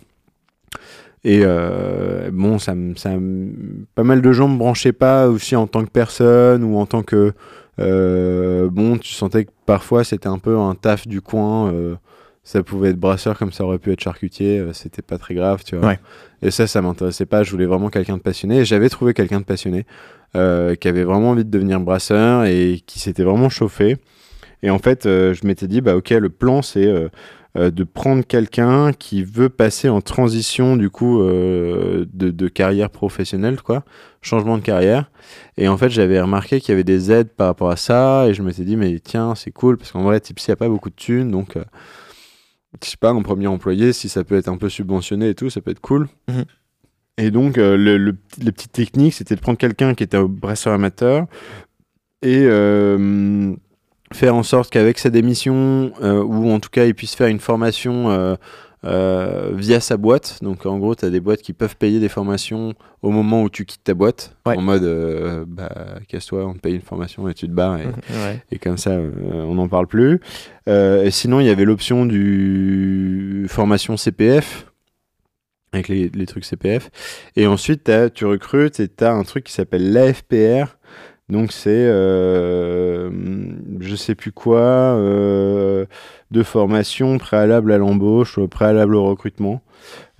[1.24, 3.10] Et euh, bon, ça, ça,
[3.94, 7.02] pas mal de gens me branchaient pas aussi en tant que personne ou en tant
[7.02, 7.32] que.
[7.80, 11.72] euh, bon, tu sentais que parfois c'était un peu un taf du coin.
[11.72, 11.96] euh,
[12.46, 15.64] ça pouvait être brasseur comme ça aurait pu être charcutier, euh, c'était pas très grave,
[15.64, 15.88] tu vois.
[15.88, 16.00] Ouais.
[16.42, 17.42] Et ça, ça m'intéressait pas.
[17.42, 18.58] Je voulais vraiment quelqu'un de passionné.
[18.58, 19.84] Et j'avais trouvé quelqu'un de passionné
[20.36, 23.96] euh, qui avait vraiment envie de devenir brasseur et qui s'était vraiment chauffé.
[24.62, 26.86] Et en fait, euh, je m'étais dit, bah ok, le plan, c'est
[27.56, 33.82] de prendre quelqu'un qui veut passer en transition du coup de, de carrière professionnelle, quoi,
[34.22, 35.10] changement de carrière.
[35.56, 38.26] Et en fait, j'avais remarqué qu'il y avait des aides par rapport à ça.
[38.28, 40.90] Et je m'étais dit, mais tiens, c'est cool parce qu'en vrai, Tipsy a pas beaucoup
[40.90, 41.56] de thunes, donc.
[42.84, 45.50] Je sais pas, un premier employé, si ça peut être un peu subventionné et tout,
[45.50, 46.08] ça peut être cool.
[46.28, 46.44] Mhm.
[47.18, 50.24] Et donc, euh, le, le, les petites techniques, c'était de prendre quelqu'un qui était un
[50.24, 51.26] brasseur amateur
[52.22, 53.54] et euh,
[54.12, 57.40] faire en sorte qu'avec sa démission, euh, ou en tout cas, il puisse faire une
[57.40, 58.36] formation
[58.86, 60.38] euh, via sa boîte.
[60.42, 62.72] Donc, en gros, tu as des boîtes qui peuvent payer des formations
[63.02, 64.56] au moment où tu quittes ta boîte, Ouais.
[64.56, 65.70] en mode, euh, bah,
[66.08, 67.78] casse-toi, on te paye une formation et tu te barres.
[67.78, 68.42] Et, Ouais.
[68.52, 70.20] et comme ça, euh, on n'en parle plus.
[70.68, 74.66] Et sinon, il y avait l'option du formation CPF,
[75.72, 76.90] avec les, les trucs CPF.
[77.36, 80.75] Et ensuite, tu recrutes et tu as un truc qui s'appelle l'AFPR.
[81.28, 83.10] Donc, c'est, euh,
[83.80, 85.86] je sais plus quoi, euh,
[86.30, 89.62] de formation préalable à l'embauche, préalable au recrutement.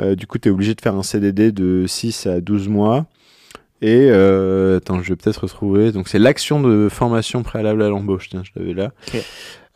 [0.01, 3.07] Euh, du coup, tu es obligé de faire un CDD de 6 à 12 mois.
[3.83, 5.92] Et euh, attends, je vais peut-être retrouver.
[5.92, 8.31] Donc c'est l'action de formation préalable à l'embauche.
[8.31, 8.92] Tiens, je l'avais là.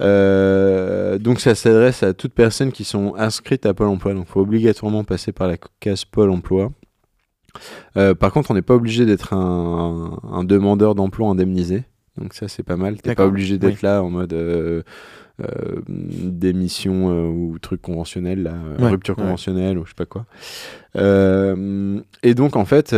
[0.01, 4.14] Euh, donc ça s'adresse à toutes personnes qui sont inscrites à Pôle Emploi.
[4.14, 6.73] Donc il faut obligatoirement passer par la case Pôle Emploi.
[7.97, 11.85] Euh, par contre, on n'est pas obligé d'être un, un demandeur d'emploi indemnisé.
[12.19, 13.01] Donc ça c'est pas mal.
[13.01, 14.83] T'es pas obligé d'être là en mode euh,
[15.41, 19.25] euh, démission ou truc conventionnel, là, Ouais, rupture ouais.
[19.25, 20.27] conventionnelle ou je sais pas quoi.
[22.23, 22.95] Et donc en fait,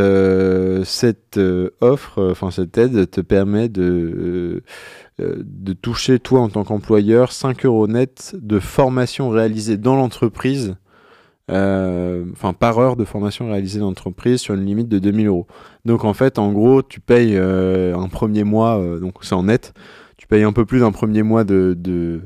[0.84, 1.38] cette
[1.80, 4.62] offre, enfin cette aide te permet de,
[5.18, 10.74] de toucher toi en tant qu'employeur 5 euros net de formation réalisée dans l'entreprise,
[11.50, 15.46] enfin par heure de formation réalisée dans l'entreprise sur une limite de 2000 euros.
[15.84, 19.44] Donc en fait, en gros, tu payes euh, un premier mois, euh, donc c'est en
[19.44, 19.74] net,
[20.16, 22.20] tu payes un peu plus d'un premier mois de, de,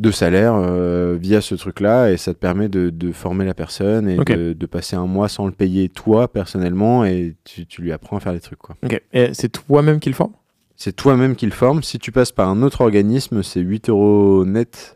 [0.00, 4.08] de salaire euh, via ce truc-là et ça te permet de, de former la personne
[4.08, 7.92] et de, de passer un mois sans le payer toi personnellement et tu, tu lui
[7.92, 8.58] apprends à faire des trucs.
[8.58, 8.74] quoi.
[9.12, 10.32] Et c'est toi-même qui le forme
[10.74, 11.84] C'est toi-même qui le forme.
[11.84, 14.93] Si tu passes par un autre organisme, c'est 8 euros net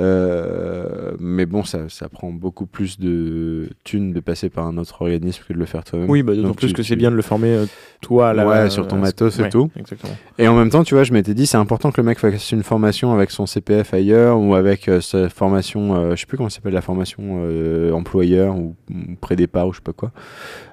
[0.00, 5.02] Euh, mais bon, ça, ça prend beaucoup plus de thunes de passer par un autre
[5.02, 6.08] organisme que de le faire toi-même.
[6.08, 7.66] Oui, bah, d'autant plus tu- que c'est bien de le former euh,
[8.00, 9.70] toi à la, Ouais, sur ton à- matos et ouais, tout.
[9.76, 10.14] Exactement.
[10.38, 12.52] Et en même temps, tu vois, je m'étais dit, c'est important que le mec fasse
[12.52, 16.36] une formation avec son CPF ailleurs ou avec euh, sa formation, euh, je sais plus
[16.38, 19.92] comment ça s'appelle la formation euh, employeur ou, ou pré départ ou je sais pas
[19.92, 20.10] quoi.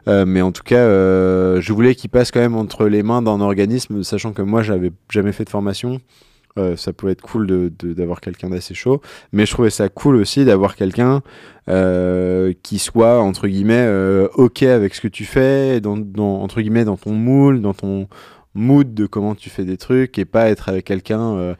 [0.07, 3.21] Euh, mais en tout cas, euh, je voulais qu'il passe quand même entre les mains
[3.21, 5.99] d'un organisme, sachant que moi, j'avais jamais fait de formation.
[6.59, 9.87] Euh, ça pouvait être cool de- de- d'avoir quelqu'un d'assez chaud, mais je trouvais ça
[9.89, 11.21] cool aussi d'avoir quelqu'un
[11.69, 15.97] euh, qui soit entre guillemets euh, ok avec ce que tu fais, dans,
[16.41, 18.07] entre guillemets dans ton moule, dans ton
[18.55, 21.55] mood de comment tu fais des trucs et pas être avec quelqu'un.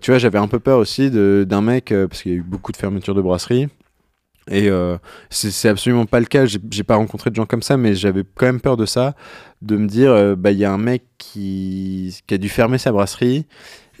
[0.00, 2.72] tu vois, j'avais un peu peur aussi d'un mec parce qu'il y a eu beaucoup
[2.72, 3.68] de fermetures de brasseries.
[4.50, 4.96] Et euh,
[5.30, 6.46] c'est absolument pas le cas.
[6.46, 9.14] J'ai pas rencontré de gens comme ça, mais j'avais quand même peur de ça,
[9.60, 12.90] de me dire, bah il y a un mec qui, qui a dû fermer sa
[12.92, 13.46] brasserie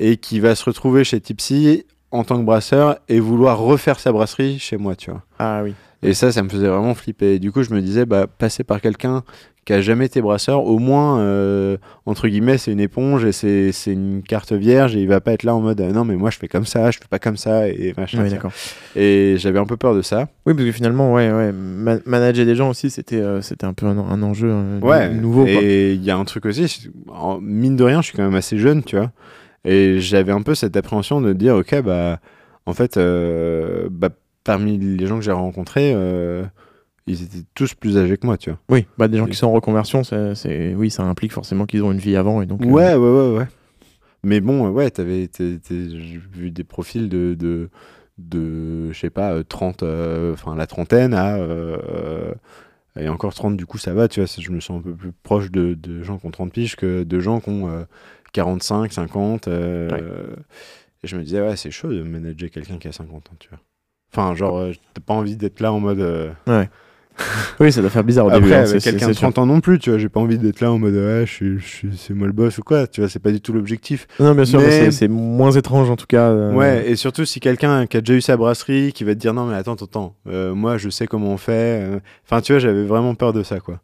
[0.04, 4.10] et qui va se retrouver chez Tipsy en tant que brasseur et vouloir refaire sa
[4.12, 5.22] brasserie chez moi, tu vois.
[5.38, 5.74] Ah oui.
[6.02, 7.34] Et ça, ça me faisait vraiment flipper.
[7.34, 9.22] Et du coup, je me disais, bah, passer par quelqu'un
[9.64, 13.70] qui a jamais été brasseur, au moins, euh, entre guillemets, c'est une éponge et c'est
[13.70, 16.16] c'est une carte vierge et il va pas être là en mode, euh, non, mais
[16.16, 18.24] moi, je fais comme ça, je fais pas comme ça et machin.
[18.24, 18.50] Oui, d'accord.
[18.96, 20.26] Et j'avais un peu peur de ça.
[20.46, 23.72] Oui, parce que finalement, ouais, ouais, ma- manager des gens aussi, c'était euh, c'était un
[23.72, 25.46] peu un, un enjeu euh, Ouais, nouveau.
[25.46, 26.90] Et il y a un truc aussi,
[27.40, 29.12] mine de rien, je suis quand même assez jeune, tu vois.
[29.64, 32.18] Et j'avais un peu cette appréhension de dire, ok, bah,
[32.66, 34.08] en fait, euh, bah,
[34.44, 36.44] parmi les gens que j'ai rencontrés, euh,
[37.06, 38.58] ils étaient tous plus âgés que moi, tu vois.
[38.68, 41.92] Oui, bah, des gens qui sont en reconversion, c'est, oui, ça implique forcément qu'ils ont
[41.92, 42.42] une vie avant.
[42.42, 43.46] Et donc, euh, Ouais, ouais, ouais, ouais.
[44.24, 47.70] Mais bon, ouais, t'avais, j'ai vu des profils de, de,
[48.18, 51.38] de je sais pas, euh, 30, euh, enfin la trentaine à.
[52.96, 54.28] et encore 30, du coup, ça va, tu vois.
[54.38, 57.02] Je me sens un peu plus proche de, de gens qui ont 30 piges que
[57.02, 57.84] de gens qui ont
[58.32, 59.48] 45, 50.
[59.48, 60.02] euh, Ouais.
[61.04, 63.48] Et je me disais, ouais, c'est chaud de manager quelqu'un qui a 50 ans, tu
[63.48, 63.58] vois.
[64.14, 66.00] Enfin, genre, euh, t'as pas envie d'être là en mode.
[66.00, 66.30] euh,
[67.60, 68.52] Oui, ça doit faire bizarre au Après, début.
[68.54, 69.22] hein, avec c'est- c'est- quelqu'un de sûr.
[69.22, 69.98] 30 ans non plus, tu vois.
[69.98, 72.62] J'ai pas envie d'être là en mode, ouais, je je c'est moi le boss ou
[72.62, 73.10] quoi, tu vois.
[73.10, 74.06] C'est pas du tout l'objectif.
[74.20, 76.30] Non, bien sûr, mais, c'est, moins étrange en tout cas.
[76.30, 79.18] euh, Ouais, et surtout si quelqu'un qui a déjà eu sa brasserie, qui va te
[79.20, 81.82] dire non mais attends, attends, euh, moi je sais comment on fait.
[81.82, 82.00] euh.
[82.24, 83.80] Enfin tu vois, j'avais vraiment peur de ça quoi.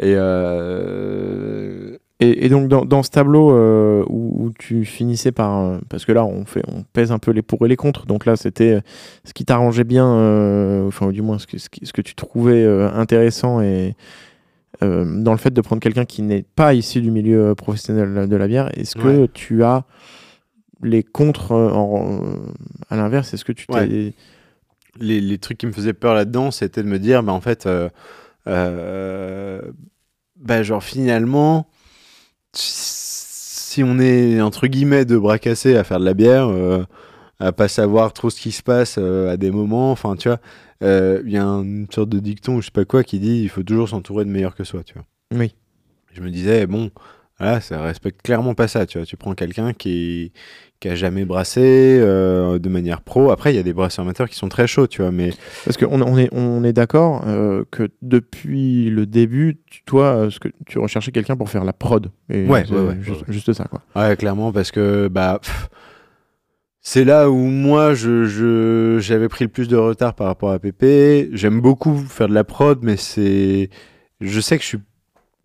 [0.00, 1.96] Et euh...
[2.24, 6.04] Et, et donc dans, dans ce tableau euh, où, où tu finissais par euh, parce
[6.04, 8.36] que là on fait on pèse un peu les pour et les contre donc là
[8.36, 8.80] c'était euh,
[9.24, 12.02] ce qui t'arrangeait bien euh, enfin ou du moins ce que, ce, qui- ce que
[12.02, 13.94] tu trouvais intéressant et
[14.80, 18.46] dans le fait de prendre quelqu'un qui n'est pas issu du milieu professionnel de la
[18.48, 19.28] bière est-ce que Ouais.
[19.32, 19.84] tu as
[20.82, 22.20] les contres en-
[22.90, 23.32] à l'inverse?
[23.32, 24.12] Est-ce que tu t'es Ouais.
[25.00, 27.66] les, les trucs qui me faisaient peur là-dedans, c'était de me dire bah en fait,
[30.36, 31.66] bah genre finalement,
[32.58, 36.84] si on est entre guillemets de bras cassés à faire de la bière, euh,
[37.40, 40.40] à pas savoir trop ce qui se passe euh, à des moments, enfin tu vois,
[40.82, 43.48] euh, il y a une sorte de dicton, je sais pas quoi, qui dit il
[43.48, 45.04] faut toujours s'entourer de meilleurs que soi, tu vois.
[45.32, 45.54] Oui.
[46.12, 46.90] Je me disais bon,
[47.38, 49.06] voilà, ça respecte clairement pas ça, tu vois.
[49.06, 50.32] Tu prends quelqu'un qui
[50.84, 53.30] qui a jamais brassé euh, de manière pro.
[53.30, 55.30] Après, il y a des brasseurs amateurs qui sont très chauds, tu vois, mais
[55.64, 60.30] Parce qu'on on est, on est d'accord euh, que depuis le début, tu- toi, euh,
[60.30, 62.10] ce que tu recherchais quelqu'un pour faire la prod.
[62.28, 63.32] Et Ouais, ouais, ouais, juste, ouais, ouais.
[63.32, 63.80] juste ça, quoi.
[63.96, 65.70] Ouais, clairement, parce que bah, pff,
[66.82, 71.30] c'est là où moi, je- j'avais pris le plus de retard par rapport à PP.
[71.32, 73.70] J'aime beaucoup faire de la prod, mais c'est.
[74.20, 74.78] Je sais que je suis.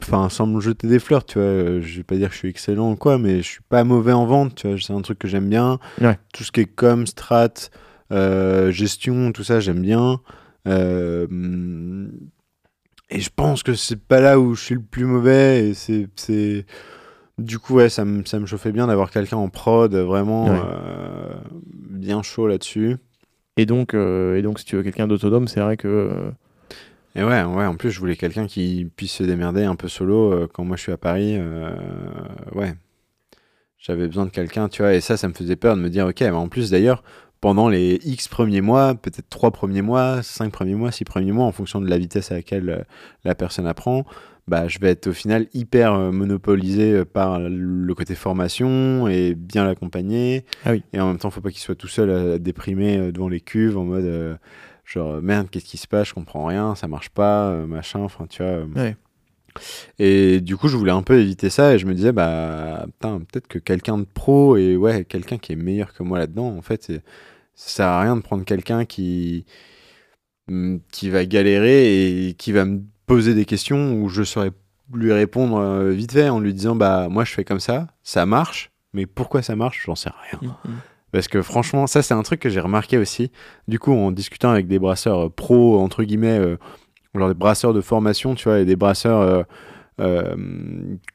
[0.01, 2.39] Enfin, sans me jeter des fleurs, tu vois, euh, je vais pas dire que je
[2.39, 5.01] suis excellent ou quoi, mais je suis pas mauvais en vente, tu vois, c'est un
[5.01, 5.77] truc que j'aime bien.
[6.01, 6.17] Ouais.
[6.33, 7.49] Tout ce qui est com, strat,
[8.13, 10.21] euh, gestion, tout ça, j'aime bien.
[10.67, 12.07] Euh,
[13.09, 16.07] et je pense que c'est pas là où je suis le plus mauvais, et c'est.
[16.15, 16.65] c'est...
[17.37, 20.59] Du coup, ouais, ça me, ça me chauffait bien d'avoir quelqu'un en prod vraiment Ouais.
[20.61, 21.33] euh,
[21.89, 22.97] bien chaud là-dessus.
[23.55, 26.31] Et donc, euh, et donc si tu veux quelqu'un d'autonome, c'est vrai que.
[27.15, 30.31] Et ouais, ouais, en plus, je voulais quelqu'un qui puisse se démerder un peu solo
[30.31, 31.35] euh, quand moi je suis à Paris.
[31.37, 31.71] euh,
[32.53, 32.73] ouais.
[33.79, 36.05] J'avais besoin de quelqu'un, tu vois, et ça, ça me faisait peur de me dire,
[36.05, 37.01] ok, mais en plus d'ailleurs,
[37.39, 41.45] pendant les X premiers mois, peut-être 3 premiers mois, 5 premiers mois, 6 premiers mois,
[41.45, 42.83] en fonction de la vitesse à laquelle euh,
[43.23, 44.05] la personne apprend,
[44.49, 50.43] bah, je vais être au final hyper monopolisé par le côté formation et bien l'accompagner.
[50.65, 50.83] Ah oui.
[50.91, 53.77] Et en même temps, faut pas qu'il soit tout seul à déprimer devant les cuves
[53.77, 54.35] en mode euh,
[54.91, 58.25] genre merde, qu'est-ce qui se passe, je comprends rien, ça marche pas, euh, machin, enfin
[58.27, 58.51] tu vois.
[58.51, 58.65] euh.
[58.75, 58.95] Ouais.
[59.97, 63.19] Et du coup, je voulais un peu éviter ça et je me disais, bah, putain,
[63.19, 66.61] peut-être que quelqu'un de pro et ouais, quelqu'un qui est meilleur que moi là-dedans, en
[66.61, 66.99] fait, ça
[67.55, 69.45] sert à rien de prendre quelqu'un qui,
[70.47, 74.51] mm, qui va galérer et qui va me poser des questions où je saurais
[74.93, 78.25] lui répondre euh, vite fait en lui disant, bah, moi je fais comme ça, ça
[78.25, 80.57] marche, mais pourquoi ça marche, j'en sais rien.
[81.11, 83.31] Parce que franchement, ça c'est un truc que j'ai remarqué aussi.
[83.67, 86.57] Du coup, en discutant avec des brasseurs euh, pro, entre guillemets, euh,
[87.15, 89.45] genre des brasseurs de formation, tu vois, et des brasseurs
[89.99, 90.35] euh,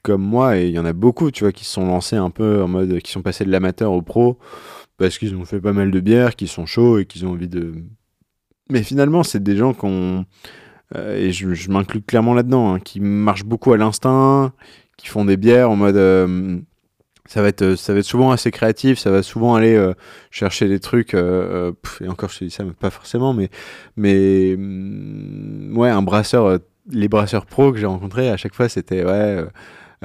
[0.02, 2.30] comme moi, et il y en a beaucoup, tu vois, qui se sont lancés un
[2.30, 4.38] peu en mode, qui sont passés de l'amateur au pro,
[4.98, 7.48] parce qu'ils ont fait pas mal de bières, qui sont chauds et qu'ils ont envie
[7.48, 7.74] de...
[8.70, 10.24] Mais finalement, c'est des gens qui ont...
[10.94, 14.52] euh, et je, je m'inclus clairement là-dedans, hein, qui marchent beaucoup à l'instinct,
[14.96, 16.64] qui font des bières en mode...
[17.26, 19.94] ça va, être, euh, ça va être souvent assez créatif, ça va souvent aller euh,
[20.30, 23.50] chercher des trucs, euh, et encore je te dis ça, mais pas forcément, mais,
[23.96, 26.58] mais hum, ouais, un brasseur,
[26.90, 29.44] les brasseurs pros que j'ai rencontrés, à chaque fois c'était ouais,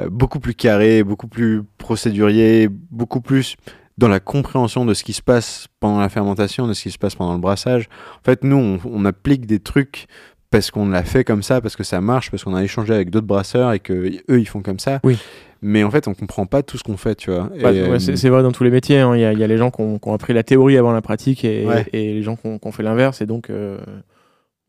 [0.07, 3.57] beaucoup plus carré, beaucoup plus procédurier, beaucoup plus
[3.99, 6.97] dans la compréhension de ce qui se passe pendant la fermentation, de ce qui se
[6.97, 7.89] passe pendant le brassage.
[8.21, 10.07] En fait, nous, on applique des trucs
[10.51, 13.09] parce qu'on l'a fait comme ça, parce que ça marche, parce qu'on a échangé avec
[13.09, 14.99] d'autres brasseurs et que eux ils font comme ça.
[15.03, 15.17] Oui.
[15.61, 17.49] Mais en fait, on comprend pas tout ce qu'on fait, tu vois.
[17.61, 18.99] Bah, ouais, euh, c'est vrai dans tous les métiers.
[18.99, 19.13] hein.
[19.15, 21.01] Il y, a, il y a les gens qui ont, appris la théorie avant la
[21.01, 21.85] pratique et, Ouais.
[21.91, 23.19] et les gens qui ont, fait l'inverse.
[23.21, 23.77] Et donc, euh,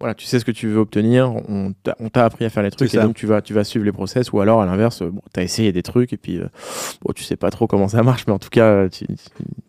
[0.01, 1.33] voilà, tu sais ce que tu veux obtenir.
[1.49, 1.73] On
[2.11, 4.33] t'a appris à faire les trucs et donc tu vas, tu vas suivre les process.
[4.33, 6.47] Ou alors, à l'inverse, bon, tu as essayé des trucs et puis euh,
[7.03, 9.07] bon, tu sais pas trop comment ça marche, mais en tout cas, tu,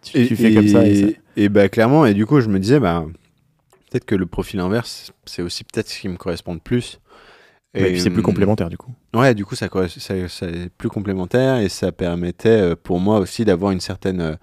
[0.02, 0.88] tu, et, tu fais comme ça.
[0.88, 3.06] Et ça- et bah clairement, et du coup, je me disais, bah
[3.92, 7.02] peut-être que le profil inverse, c'est aussi peut-être ce qui me correspond le plus.
[7.76, 8.94] Et puis c'est plus hum, complémentaire du coup.
[9.16, 13.00] Ouais, du coup, ça, corres- ça, ça est plus complémentaire et ça permettait euh, pour
[13.00, 14.36] moi aussi d'avoir une certaine, euh,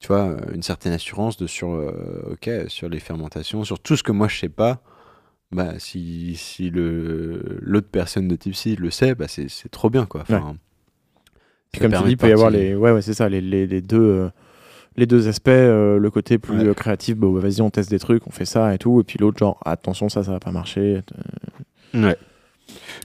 [0.00, 3.96] tu vois, euh, une certaine assurance de sur, euh, ok, sur les fermentations, sur tout
[3.96, 4.82] ce que moi je sais pas.
[5.52, 10.06] Bah, si, si le l'autre personne de Tipsy le sait, bah c'est c'est trop bien
[10.06, 10.22] quoi.
[10.22, 10.56] Enfin,
[11.70, 13.40] Puis ça comme tu dis, il peut y avoir les, ouais, ouais, c'est ça, les,
[13.40, 14.30] les, les deux, euh,
[14.96, 16.66] les deux aspects, euh, le côté plus Ouais.
[16.66, 19.18] euh, créatif, bah, vas-y, on teste des trucs, on fait ça et tout, et puis
[19.18, 21.00] l'autre genre, attention, ça, ça va pas marcher.
[21.94, 22.16] Ouais.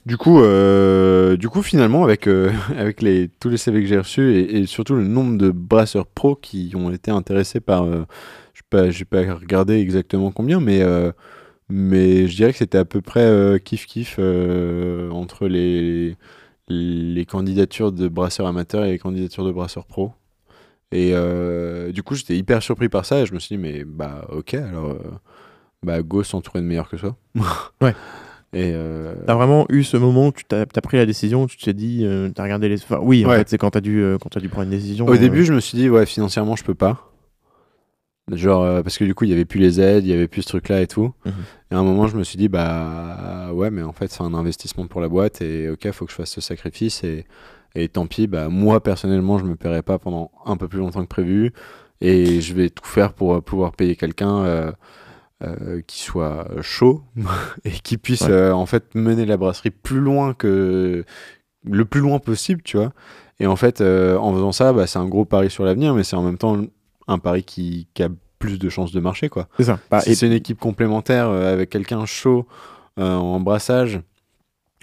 [0.06, 3.98] Du coup, euh, du coup, finalement, avec, euh, avec les, tous les CV que j'ai
[3.98, 7.84] reçus et, et surtout le nombre de brasseurs pro qui ont été intéressés par.
[7.84, 8.04] euh,
[8.54, 11.12] je pas, j'ai pas regardé exactement combien, mais, euh,
[11.68, 16.16] mais je dirais que c'était à peu près euh, kiff-kiff euh, entre les,
[16.68, 20.12] les candidatures de brasseurs amateurs et les candidatures de brasseurs pro.
[20.90, 23.84] Et euh, du coup, j'étais hyper surpris par ça et je me suis dit, mais
[23.84, 24.98] bah, ok, alors, euh,
[25.82, 27.16] bah, go s'entourer de meilleurs que soi.
[27.82, 27.94] Ouais.
[28.54, 31.58] Et euh, T'as vraiment eu ce moment où tu t'as as pris la décision, tu
[31.58, 32.82] t'es dit, t'as regardé les.
[32.82, 33.36] Enfin, oui, en Ouais.
[33.36, 35.06] fait, c'est quand t'as dû, quand as dû prendre une décision.
[35.06, 37.12] Au début, je me suis dit, ouais, financièrement, je peux pas.
[38.32, 40.42] Genre, parce que du coup, il y avait plus les aides, il y avait plus
[40.42, 41.12] ce truc-là et tout.
[41.26, 41.32] Mhm.
[41.70, 44.32] Et à un moment, je me suis dit, bah, ouais, mais en fait, c'est un
[44.32, 47.26] investissement pour la boîte et ok, faut que je fasse ce sacrifice et,
[47.74, 51.02] et tant pis, bah, moi, personnellement, je me paierai pas pendant un peu plus longtemps
[51.02, 51.52] que prévu
[52.00, 54.72] et je vais tout faire pour euh, pouvoir payer quelqu'un euh,
[55.44, 57.02] euh, qui soit chaud
[57.64, 58.30] et qui puisse, Ouais.
[58.30, 61.04] euh, en fait, mener la brasserie plus loin que
[61.64, 62.92] le plus loin possible, tu vois.
[63.40, 66.16] Et en fait, en faisant ça, bah, c'est un gros pari sur l'avenir, mais c'est
[66.16, 66.56] en même temps
[67.06, 68.08] un pari qui, qui a
[68.40, 69.48] plus de chances de marcher, quoi.
[69.58, 69.78] C'est ça.
[69.90, 72.46] Bah, si et- c'est une équipe complémentaire avec quelqu'un chaud
[72.96, 74.00] en brassage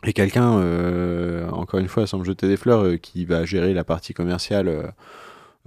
[0.06, 3.74] et quelqu'un, euh, encore une fois, sans me jeter des fleurs, euh, qui va gérer
[3.74, 4.94] la partie commerciale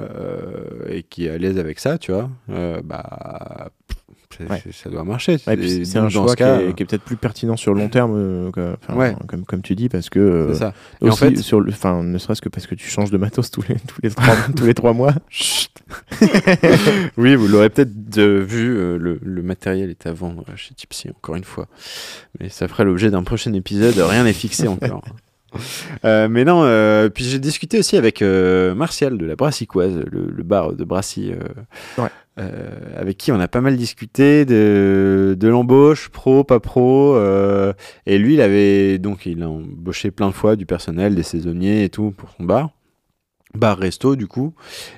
[0.00, 2.30] euh, et qui est à l'aise avec ça, tu vois,
[2.84, 3.70] bah,
[4.48, 4.62] Ouais.
[4.72, 5.38] ça doit marcher.
[5.46, 8.14] Ouais, c'est un choix ce cas, qui est, peut-être plus pertinent sur le long terme,
[8.16, 8.50] euh,
[8.94, 9.14] Ouais.
[9.26, 10.18] comme, comme tu dis, parce que.
[10.18, 10.72] euh, ça.
[11.02, 13.62] En fait- sur le, enfin, ne serait-ce que parce que tu changes de matos tous
[13.68, 15.14] les, tous les, trois, tous les trois mois.
[15.28, 15.70] Chut.
[17.16, 21.08] oui, vous l'aurez peut-être euh, vu, euh, le, le matériel est à vendre chez Tipsy,
[21.10, 21.66] encore une fois.
[22.40, 25.02] Mais ça fera l'objet d'un prochain épisode, rien n'est fixé encore.
[26.04, 30.28] Euh, mais non, euh, puis j'ai discuté aussi avec euh, Martial de la Brassicoise, le,
[30.30, 31.32] le bar de Brassy,
[31.96, 32.08] Ouais.
[32.38, 37.16] Euh, avec qui on a pas mal discuté de, l'embauche, pro, pas pro.
[37.16, 37.72] euh,
[38.06, 41.84] et lui, il avait donc il a embauché plein de fois du personnel, des saisonniers
[41.84, 42.70] et tout pour son bar.
[43.54, 44.54] Bar resto du coup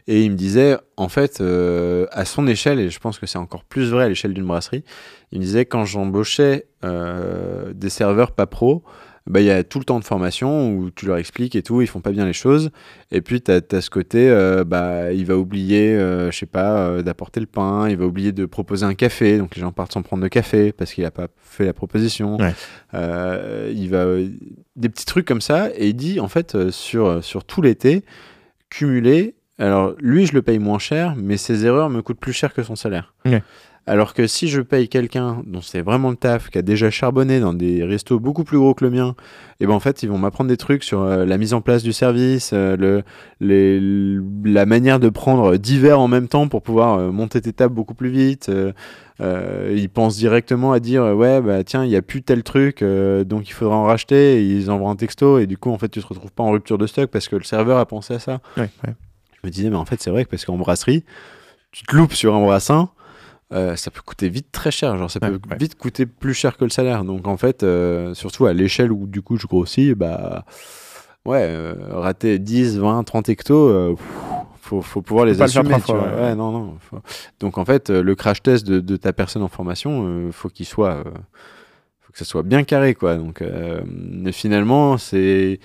[0.09, 3.39] et il me disait en fait euh, à son échelle et je pense que c'est
[3.39, 4.83] encore plus vrai à l'échelle d'une brasserie
[5.31, 8.83] il me disait quand j'embauchais des serveurs pas pro
[9.27, 11.83] bah, il y a tout le temps de formation où tu leur expliques et tout,
[11.83, 12.71] ils font pas bien les choses.
[13.11, 16.79] Et puis, tu as, ce côté, euh, bah, il va oublier, euh, je sais pas,
[16.79, 19.93] euh, d'apporter le pain, il va oublier de proposer un café, donc les gens partent
[19.93, 22.39] sans prendre de café parce qu'il a pas fait la proposition.
[22.39, 22.55] Ouais.
[22.95, 24.07] Euh, il va
[24.77, 28.05] des petits trucs comme ça, et il dit, en fait, euh, sur, sur tout l'été,
[28.71, 32.55] cumulé, alors lui, je le paye moins cher, mais ses erreurs me coûtent plus cher
[32.55, 33.15] que son salaire.
[33.27, 33.43] Ouais.
[33.87, 37.41] Alors que si je paye quelqu'un dont c'est vraiment le taf, qui a déjà charbonné
[37.41, 39.17] dans des restos beaucoup plus gros que le mien,
[39.59, 41.83] et ben en fait ils vont m'apprendre des trucs sur euh, la mise en place
[41.83, 43.03] du service, euh, le,
[43.41, 43.81] les,
[44.45, 47.95] la manière de prendre divers en même temps pour pouvoir euh, monter tes tables beaucoup
[47.95, 48.51] plus vite.
[49.21, 53.49] ils pensent directement à dire ouais bah tiens il y a plus tel truc donc
[53.49, 56.01] il faudra en racheter et ils envoient un texto et du coup en fait tu
[56.01, 58.41] te retrouves pas en rupture de stock parce que le serveur a pensé à ça
[58.57, 58.95] Ouais, ouais.
[59.35, 61.05] je me disais mais en fait c'est vrai que parce qu'en brasserie
[61.73, 62.89] tu te loupes sur un brassin,
[63.53, 64.97] euh, ça peut coûter vite très cher.
[64.97, 65.57] Genre, ça peut Ouais, ouais.
[65.59, 67.05] vite coûter plus cher que le salaire.
[67.05, 70.45] Donc, en fait, euh, surtout à l'échelle où du coup je grossis, bah
[71.25, 74.07] ouais, euh, rater 10, 20, 30 hectos, pff,
[74.63, 75.65] faut, faut pouvoir les le assumer.
[75.69, 76.09] trois tu fois, vois.
[76.09, 76.23] ouais.
[76.23, 76.77] Ouais, non, non.
[76.81, 77.01] faut-
[77.41, 81.03] Donc, en fait, le crash test de, de ta personne en formation, faut qu'il soit.
[82.01, 83.17] faut que ça soit bien carré, quoi.
[83.17, 83.43] Donc,
[84.33, 85.59] finalement, c'est.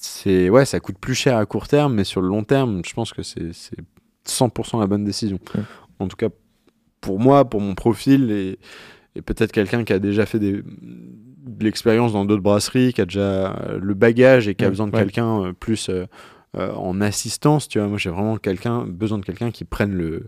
[0.00, 2.94] C'est ouais, ça coûte plus cher à court terme, mais sur le long terme, je
[2.94, 3.76] pense que c'est c'est
[4.24, 5.40] 100% la bonne décision.
[5.98, 6.28] En tout cas,
[7.00, 8.58] pour moi, pour mon profil et,
[9.16, 13.04] et peut-être quelqu'un qui a déjà fait des, de l'expérience dans d'autres brasseries, qui a
[13.04, 15.02] déjà le bagage et qui a Ouais, besoin de ouais.
[15.02, 16.06] quelqu'un euh, plus euh,
[16.56, 17.88] euh, en assistance, tu vois.
[17.88, 20.26] Moi, j'ai vraiment quelqu'un besoin de quelqu'un qui prenne le,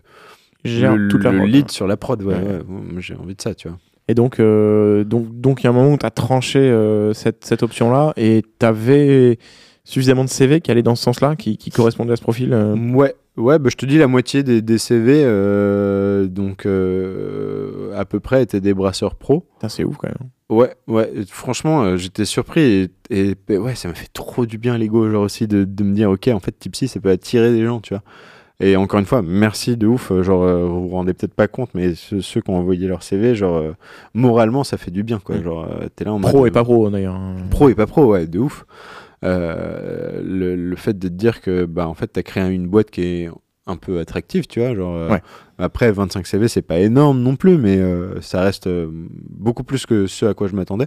[0.64, 2.22] le, lead sur la prod.
[2.22, 2.60] Ouais, Ouais.
[2.98, 3.78] j'ai envie de ça, tu vois.
[4.08, 7.12] Et donc, euh, donc, donc, il y a un moment où tu as tranché euh,
[7.12, 9.38] cette, cette option-là et tu avais
[9.84, 12.52] suffisamment de CV qui allaient dans ce sens-là, qui, qui correspondaient à ce profil.
[12.52, 17.92] euh, Ouais, ouais bah, je te dis la moitié des, des CV, euh, donc euh,
[17.96, 19.46] à peu près étaient des brasseurs pro.
[19.68, 20.30] C'est ouf quand même.
[20.48, 25.08] Ouais, ouais, franchement, euh, j'étais surpris et, ouais, ça m'a fait trop du bien l'ego,
[25.08, 27.80] genre aussi de, de me dire, ok, en fait, Tipsy, ça peut attirer des gens,
[27.80, 28.02] tu vois.
[28.62, 31.70] Et encore une fois, merci de ouf, genre, euh, vous vous rendez peut-être pas compte,
[31.74, 33.72] mais ceux, ceux qui ont envoyé leur CV, genre, euh,
[34.12, 35.40] moralement, ça fait du bien, quoi.
[35.40, 37.14] Genre, euh, t'es là en Pro mode, et pas pro d'ailleurs.
[37.14, 37.36] hein.
[37.50, 38.66] pro et pas pro, ouais, de ouf.
[39.24, 42.90] Euh, le, le fait de te dire que, bah, en fait, t'as créé une boîte
[42.90, 43.30] qui est
[43.66, 44.94] un peu attractive, tu vois, genre.
[44.96, 45.22] euh, Ouais.
[45.58, 48.68] Après, 25 CV, c'est pas énorme non plus, mais euh, ça reste
[49.28, 50.86] beaucoup plus que ce à quoi je m'attendais.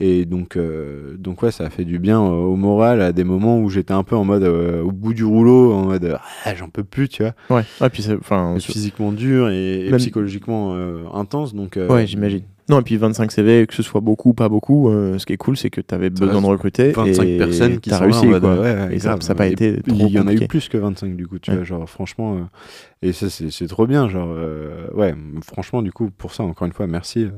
[0.00, 3.24] Et donc, euh, donc ouais, ça a fait du bien euh, au moral à des
[3.24, 6.54] moments où j'étais un peu en mode euh, au bout du rouleau, en mode ah,
[6.54, 7.34] j'en peux plus, tu vois.
[7.58, 10.74] Ouais, ouais, puis c'est- enfin, Physiquement dur et, et psychologiquement
[11.14, 11.54] intense.
[11.54, 12.42] Donc, ouais, j'imagine.
[12.72, 15.36] Non, et puis 25 CV, que ce soit beaucoup, pas beaucoup, euh, ce qui est
[15.36, 16.92] cool, c'est que tu avais besoin de recruter.
[16.92, 18.54] 25 et personnes qui t'as sont réussi, là quoi.
[18.54, 19.20] ouais, ouais, Et ça- grave.
[19.20, 21.50] ça a pas été Il y en a eu plus que 25 du coup, tu
[21.50, 21.56] Ouais.
[21.58, 22.36] vois, genre franchement.
[22.36, 25.14] euh, et ça, c'est trop bien, genre, euh, ouais,
[25.44, 27.28] franchement, du coup, pour ça, encore une fois, merci.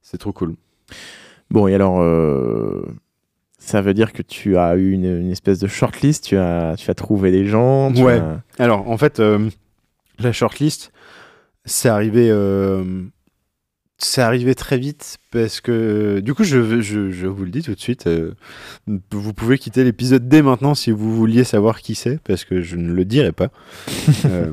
[0.00, 0.54] c'est trop cool.
[1.50, 2.00] Bon, et alors,
[3.58, 6.90] ça veut dire que tu as eu une, une espèce de shortlist, tu as, tu
[6.90, 7.92] as trouvé des gens.
[7.92, 8.20] tu Ouais.
[8.20, 9.48] as- Alors, en fait, euh,
[10.18, 10.92] la shortlist,
[11.64, 12.84] c'est arrivé, euh,
[14.04, 17.74] c'est arrivé très vite parce que, du coup, je, je, je vous le dis tout
[17.74, 18.34] de suite, euh,
[19.10, 22.76] vous pouvez quitter l'épisode dès maintenant si vous vouliez savoir qui c'est, parce que je
[22.76, 23.48] ne le dirai pas.
[24.24, 24.52] Euh,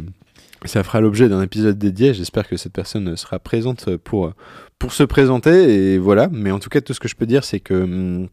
[0.66, 2.14] ça fera l'objet d'un épisode dédié.
[2.14, 4.34] J'espère que cette personne sera présente pour,
[4.78, 5.94] pour se présenter.
[5.94, 6.28] Et voilà.
[6.32, 8.28] Mais en tout cas, tout ce que je peux dire, c'est que hum,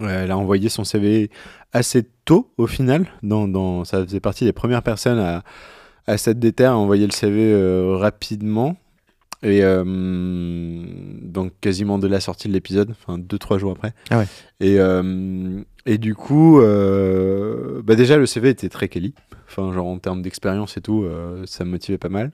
[0.00, 1.30] elle a envoyé son CV
[1.72, 3.06] assez tôt au final.
[3.22, 5.44] Dans, dans, ça faisait partie des premières personnes à,
[6.06, 8.76] à cette déter à envoyer le CV euh, rapidement.
[9.44, 9.82] Et euh,
[11.22, 13.92] donc quasiment de la sortie de l'épisode, enfin deux trois jours après.
[14.10, 14.26] Ah ouais.
[14.60, 19.14] Et, euh, et du coup, euh, bah déjà le CV était très quali.
[19.48, 21.06] Enfin genre en termes d'expérience et tout,
[21.46, 22.30] ça me motivait pas mal.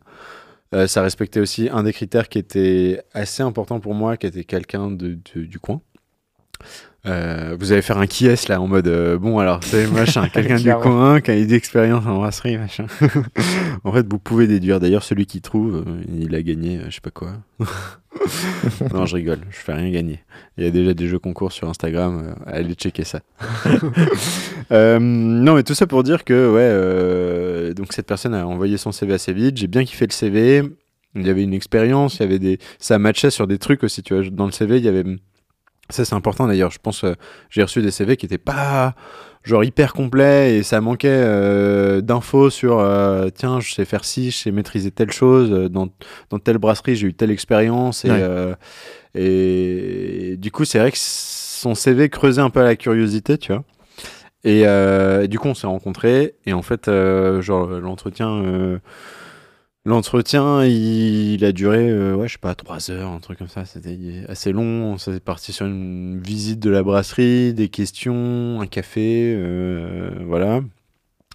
[0.87, 4.91] Ça respectait aussi un des critères qui était assez important pour moi, qui était quelqu'un
[4.91, 5.81] de, de- du coin.
[7.07, 10.29] Euh, vous allez faire un qui est là en mode euh, bon alors c'est machin
[10.33, 12.87] quelqu'un du coin qui a eu d'expérience en brasserie machin.
[13.85, 14.81] En fait vous pouvez déduire.
[14.81, 17.35] D'ailleurs celui qui trouve euh, il a gagné je sais pas quoi.
[18.93, 20.25] Non je rigole je fais rien gagner.
[20.57, 23.21] Il y a déjà des jeux concours sur Instagram allez checker ça.
[24.71, 29.15] Non mais tout ça pour dire que ouais donc cette personne a envoyé son CV
[29.15, 29.57] assez vite.
[29.57, 30.63] J'ai bien kiffé le CV
[31.15, 34.03] il y avait une expérience il y avait des ça matchait sur des trucs aussi
[34.03, 34.29] tu vois.
[34.31, 35.05] Dans le CV il y avait
[35.91, 37.15] ça c'est important d'ailleurs je pense euh,
[37.51, 38.95] j'ai reçu des CV qui étaient pas
[39.45, 44.31] genre hyper complets et ça manquait euh, d'infos sur euh, tiens je sais faire ci
[44.31, 45.89] je sais maîtriser telle chose euh, dans,
[46.31, 48.55] dans telle brasserie j'ai eu telle expérience et, Ouais.
[49.15, 53.65] et, du coup c'est vrai que son CV creusait un peu la curiosité tu vois
[54.45, 56.91] et, et du coup on s'est rencontrés et en fait
[57.41, 58.81] genre l'entretien
[59.89, 63.49] L'entretien, il, il a duré, euh, ouais, je sais pas, trois heures, un truc comme
[63.49, 63.65] ça.
[63.65, 64.93] C'était assez long.
[64.93, 70.61] On s'est parti sur une visite de la brasserie, des questions, un café, euh, voilà.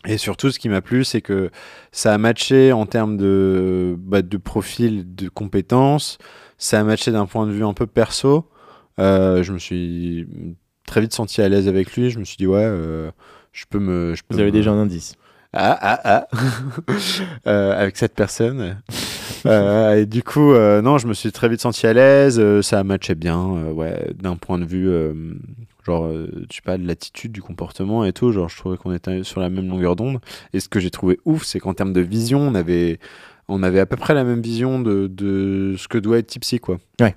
[0.06, 1.50] Et surtout, ce qui m'a plu, c'est que
[1.92, 6.20] ça a matché en termes de, bah, de profil, de compétences.
[6.60, 8.48] Ça a matché d'un point de vue un peu perso.
[9.00, 10.28] Euh, je me suis
[10.86, 12.12] très vite senti à l'aise avec lui.
[12.12, 13.10] Je me suis dit, ouais, euh,
[13.52, 14.14] je peux me.
[14.14, 15.16] Je peux Vous avez déjà un indice.
[15.54, 16.28] Ah, ah, ah.
[17.48, 18.78] Euh, avec cette personne.
[19.46, 22.40] Euh, et du coup, euh, non, je me suis très vite senti à l'aise.
[22.40, 25.14] euh, ça matchait bien, euh, ouais, d'un point de vue, euh,
[25.86, 28.32] genre, je sais pas, de l'attitude, du comportement et tout.
[28.32, 30.20] Genre, je trouvais qu'on était sur la même longueur d'onde.
[30.54, 33.00] Et ce que j'ai trouvé ouf, c'est qu'en termes de vision, on avait,
[33.50, 36.60] on avait à peu près la même vision de, de ce que doit être Tipsy,
[36.60, 36.78] quoi.
[37.02, 37.16] Ouais.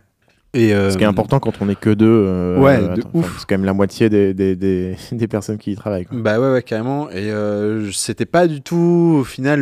[0.56, 2.06] Et, euh, Ce qui est important quand on est que deux.
[2.08, 3.36] euh, Ouais, de attends, ouf.
[3.38, 6.06] C'est quand même la moitié des, des, des, des personnes qui y travaillent.
[6.06, 6.16] quoi.
[6.18, 7.10] Bah ouais, ouais, carrément.
[7.10, 9.60] Et euh, c'était pas du tout, au final,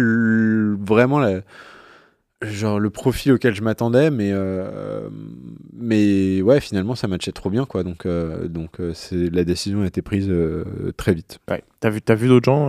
[0.80, 1.40] vraiment la-
[2.45, 5.09] genre le profil auquel je m'attendais, mais euh,
[5.76, 7.82] mais ouais, finalement, ça matchait trop bien, quoi.
[7.82, 10.64] Donc euh, donc euh, c'est la décision a été prise euh,
[10.97, 11.40] très vite.
[11.51, 11.62] Ouais.
[11.80, 12.68] T'as vu, t'as vu d'autres gens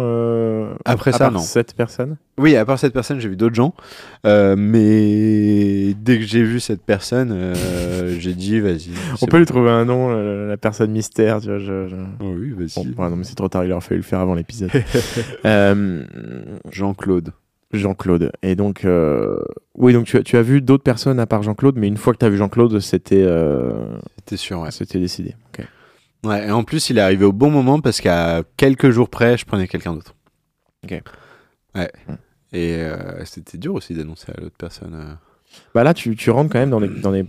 [0.83, 1.39] Après à ça, part non.
[1.39, 2.17] Cette personne?
[2.37, 3.73] Oui, à part cette personne, j'ai vu d'autres gens,
[4.25, 7.53] mais dès que j'ai vu cette personne,
[8.19, 8.89] j'ai dit vas-y.
[9.21, 11.39] On peut lui trouver un nom, la personne mystère.
[11.39, 11.87] Tu vois, je.
[12.19, 12.73] Oh oui, vas-y.
[12.75, 14.71] Bon, ouais, non, mais c'est trop tard, il aurait fallu le faire avant l'épisode.
[16.71, 17.31] Jean-Claude.
[17.77, 18.31] Jean-Claude.
[18.41, 19.37] Et donc, euh,
[19.75, 22.13] oui, donc tu as, tu as vu d'autres personnes à part Jean-Claude, mais une fois
[22.13, 23.71] que tu as vu Jean-Claude, c'était euh,
[24.17, 24.71] C'était sûr, ouais.
[24.71, 25.35] c'était décidé.
[26.23, 29.37] Ouais, et en plus, il est arrivé au bon moment parce qu'à quelques jours près,
[29.37, 30.15] je prenais quelqu'un d'autre.
[30.83, 31.01] Ok.
[31.75, 31.91] Ouais.
[32.07, 32.13] Hmm.
[32.51, 35.17] Et euh, c'était dur aussi d'annoncer à l'autre personne.
[35.75, 37.25] Bah là, tu, tu rentres quand même dans les, dans les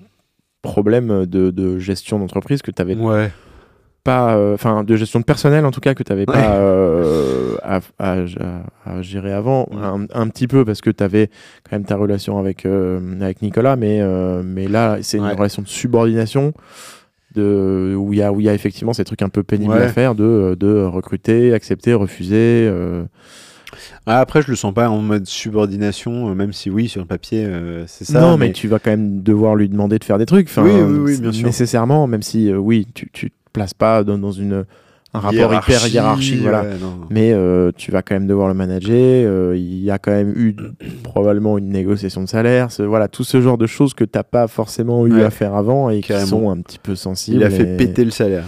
[0.63, 3.31] problèmes de, de gestion d'entreprise que tu n'avais Ouais.
[4.03, 6.35] pas, enfin de gestion de personnel en tout cas que tu n'avais Ouais.
[6.35, 6.59] pas
[7.07, 8.25] euh, à, à-
[8.85, 9.77] à gérer avant, Mm.
[9.83, 11.29] un, un petit peu parce que tu avais
[11.69, 15.31] quand même ta relation avec, euh, avec Nicolas, mais, euh, mais là c'est Ouais.
[15.33, 16.53] une relation de subordination.
[17.35, 19.83] De, où il y y a effectivement ces trucs un peu pénibles Ouais.
[19.83, 22.67] à faire de, de recruter accepter refuser
[24.07, 27.07] Ah, après, je le sens pas en mode subordination, euh, même si oui, sur le
[27.07, 28.21] papier, euh, c'est ça.
[28.21, 28.53] non mais...
[28.53, 31.21] tu vas quand même devoir lui demander de faire des trucs enfin, Oui, oui, oui,
[31.21, 31.45] bien sûr.
[31.47, 34.65] nécessairement même si euh, oui tu tu te places pas dans, dans une
[35.17, 36.69] un rapport Hiérarchie, hyper hiérarchique voilà ouais,
[37.11, 38.91] mais euh, tu vas quand même devoir le manager.
[38.95, 40.55] euh, Il y a quand même eu
[41.03, 42.71] probablement une négociation de salaire.
[42.71, 45.25] ce- voilà, tout ce genre de choses que t'as pas forcément eu Ouais.
[45.25, 46.27] à faire avant et qui Carrément.
[46.27, 47.39] sont un petit peu sensibles.
[47.39, 48.45] Il a fait et- péter le salaire.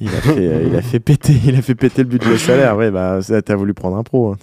[0.00, 2.76] Il a fait, euh, il a fait péter, il a fait péter le budget salaire.
[2.76, 4.32] Ouais, bah t'as voulu prendre un pro.
[4.32, 4.36] hein,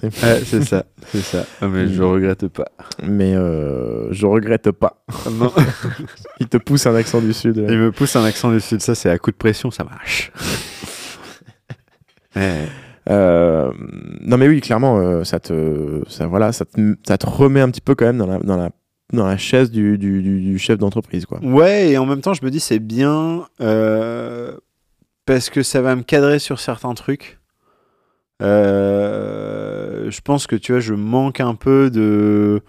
[0.46, 1.46] c'est ça, c'est ça.
[1.62, 2.06] Ah, mais je Mm.
[2.06, 2.70] regrette pas.
[3.06, 5.04] mais euh, je regrette pas.
[5.30, 5.52] non.
[6.40, 7.64] Il te pousse un accent du sud.
[7.70, 10.32] Il me pousse un accent du sud, ça, c'est à coup de pression, ça marche.
[13.10, 13.72] Euh,
[14.22, 17.96] non mais oui, clairement, euh, ça te, ça voilà, ça te, remet un petit peu
[17.96, 18.58] quand même dans
[19.26, 21.40] la, chaise du, chef d'entreprise, quoi.
[21.42, 24.56] Ouais, et en même temps, je me dis c'est bien euh,
[25.26, 27.40] parce que ça va me cadrer sur certains trucs.
[28.40, 32.62] Je pense que tu vois, je manque un peu de.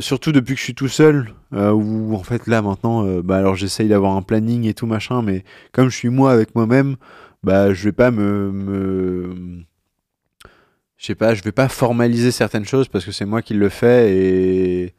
[0.00, 3.54] surtout depuis que je suis tout seul, euh, où en fait là maintenant, bah alors
[3.54, 6.96] j'essaye d'avoir un planning et tout machin, mais comme je suis moi avec moi-même,
[7.44, 9.64] bah je vais pas me, me
[10.96, 13.68] je sais pas, je vais pas formaliser certaines choses parce que c'est moi qui le
[13.68, 14.94] fais et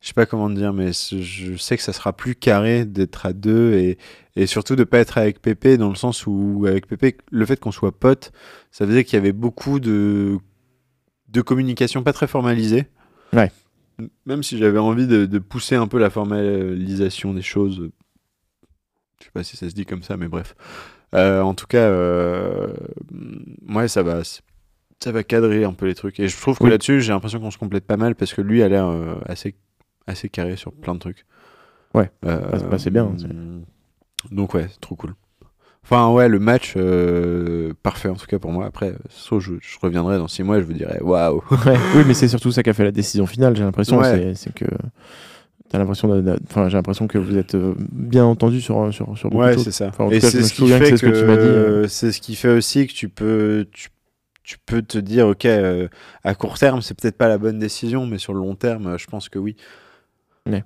[0.00, 3.32] je sais pas comment dire, mais je sais que ça sera plus carré d'être à
[3.32, 3.98] deux et,
[4.36, 7.58] et surtout de pas être avec Pépé dans le sens où avec Pépé, le fait
[7.58, 8.32] qu'on soit potes,
[8.70, 10.38] ça faisait qu'il y avait beaucoup de,
[11.28, 12.86] de communication pas très formalisée.
[13.32, 13.50] Ouais.
[14.26, 17.90] Même si j'avais envie de, de pousser un peu la formalisation des choses.
[19.18, 20.54] Je sais pas si ça se dit comme ça, mais bref.
[21.14, 22.66] Euh, en tout cas, euh,
[23.68, 26.18] ouais, ça va, ça va cadrer un peu les trucs.
[26.20, 26.70] Et je trouve que Oui.
[26.70, 29.54] là-dessus, j'ai l'impression qu'on se complète pas mal parce que lui a l'air euh, assez,
[30.06, 31.24] assez carré sur plein de trucs.
[31.94, 32.10] Ouais.
[32.22, 35.14] Bah, c'est bien, c'est- Donc ouais, trop cool.
[35.84, 38.66] Enfin ouais, le match euh, parfait en tout cas pour moi.
[38.66, 41.40] Après, sauf je, je reviendrai dans six mois, et je vous dirais waouh.
[41.64, 43.54] Ouais, oui, mais c'est surtout ça qui a fait la décision finale.
[43.56, 44.32] J'ai l'impression, Ouais.
[44.34, 44.64] c'est que
[45.76, 49.88] j'ai l'impression que vous êtes euh, bien entendu sur sur sur Ouais, c'est ça.
[49.88, 51.88] Enfin, et c'est ce qui que fait c'est ce que euh.
[51.88, 53.88] c'est ce qui fait aussi que tu peux tu,
[54.44, 55.88] tu peux te dire ok euh,
[56.24, 58.98] à court terme c'est peut-être pas la bonne décision, mais sur le long terme euh,
[58.98, 59.56] je pense que oui.
[60.48, 60.64] Ouais.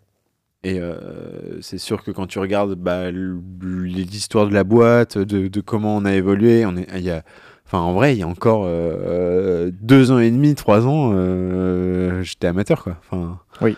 [0.63, 5.61] Et euh, c'est sûr que quand tu regardes bah, l'histoire de la boîte, de, de
[5.63, 7.23] comment on a évolué, on est, il y a,
[7.65, 8.69] enfin en vrai, il y a encore
[9.81, 11.15] deux ans et demi, trois ans,
[12.23, 12.99] j'étais amateur quoi.
[13.11, 13.39] Enfin.
[13.63, 13.75] Oui.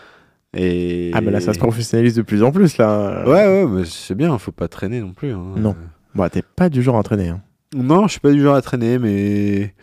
[0.55, 3.23] Et Ah, mais là, ça se professionnalise de plus en plus là.
[3.25, 5.31] Ouais, ouais, mais c'est bien, faut pas traîner non plus.
[5.31, 5.53] hein.
[5.57, 5.75] Non.
[6.15, 7.29] Bah, t'es pas du genre à traîner.
[7.29, 7.41] hein.
[7.75, 9.73] Non, je suis pas du genre à traîner, mais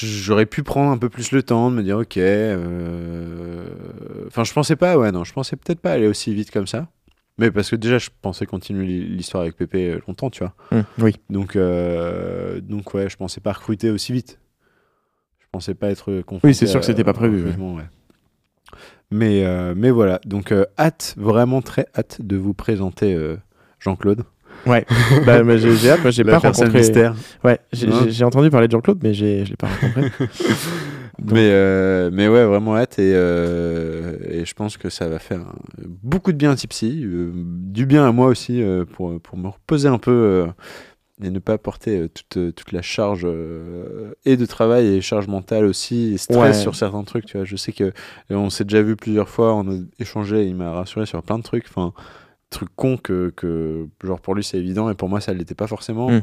[0.00, 2.16] j'aurais pu prendre un peu plus le temps de me dire ok.
[2.16, 3.66] euh,
[4.26, 6.88] Enfin, je pensais pas, ouais, non, je pensais peut-être pas aller aussi vite comme ça.
[7.38, 10.54] Mais parce que déjà, je pensais continuer l'histoire avec Pépé euh, longtemps, tu vois.
[10.72, 11.14] Hum, oui.
[11.28, 14.38] Donc, euh, donc ouais, je pensais pas recruter aussi vite.
[15.40, 17.54] Je pensais pas être confronté Oui, c'est sûr que à- c'était pas prévu, ouais.
[17.56, 17.82] ouais.
[19.12, 23.36] Mais, euh, mais voilà, donc euh, hâte, vraiment très hâte de vous présenter euh,
[23.78, 24.24] Jean-Claude.
[24.66, 24.84] Ouais.
[25.26, 26.02] bah, mais j'ai j'ai hâte.
[26.02, 26.78] Moi, j'ai La pas rencontré.
[26.78, 27.14] mystère.
[27.44, 27.60] Ouais.
[27.72, 30.10] J'ai Hein j'ai- entendu parler de Jean-Claude, mais j'ai je l'ai pas rencontré.
[31.18, 35.18] Donc- Mais, euh, mais ouais, vraiment hâte et, euh, et je pense que ça va
[35.18, 35.40] faire
[36.02, 39.88] beaucoup de bien à Tipsy, euh, du bien à moi aussi pour, pour me reposer
[39.88, 40.46] un peu
[41.22, 45.00] et ne pas porter euh, toute, euh, toute la charge euh, et de travail et
[45.00, 46.62] charge mentale aussi et stress Ouais.
[46.62, 47.92] sur certains trucs tu vois je sais que
[48.30, 51.42] on s'est déjà vu plusieurs fois on a échangé il m'a rassuré sur plein de
[51.42, 51.94] trucs enfin
[52.50, 55.66] trucs cons que, que genre pour lui c'est évident et pour moi ça l'était pas
[55.66, 56.20] forcément Mm.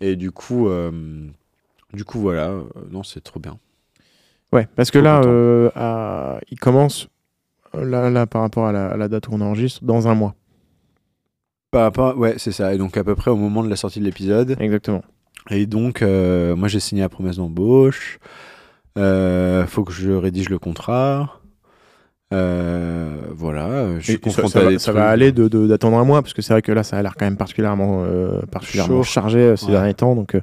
[0.00, 0.90] et du coup euh,
[1.92, 3.58] du coup voilà euh, non c'est trop bien
[4.52, 5.20] Ouais, parce que là,
[5.76, 7.06] à- il commence,
[7.72, 10.34] là, là, par rapport à la, à la date où on enregistre, dans un mois.
[11.70, 14.00] Par rapport ouais c'est ça et donc à peu près au moment de la sortie
[14.00, 15.02] de l'épisode Exactement.
[15.48, 18.18] Et donc, euh, moi, j'ai signé la promesse d'embauche.
[18.98, 21.39] Euh, faut que je rédige le contrat.
[22.32, 26.42] Euh, voilà, je suis ça, ça va, ça va aller d'attendre un mois, parce que
[26.42, 29.66] c'est vrai que là, ça a l'air quand même particulièrement, euh, particulièrement chargé euh, ces
[29.66, 29.72] Ouais.
[29.72, 30.14] derniers temps.
[30.14, 30.36] Donc,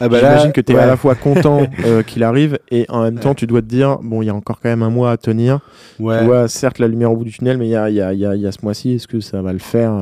[0.00, 0.80] Ah bah j'imagine que tu es ouais.
[0.82, 1.66] à la fois content
[2.08, 4.58] qu'il arrive et en même temps, tu dois te dire, bon, il y a encore
[4.60, 5.60] quand même un mois à tenir.
[5.96, 8.00] Tu vois, certes, la lumière au bout du tunnel, mais il y a, il y,
[8.02, 9.92] a, il y, a, y a ce mois-ci, est-ce que ça va le faire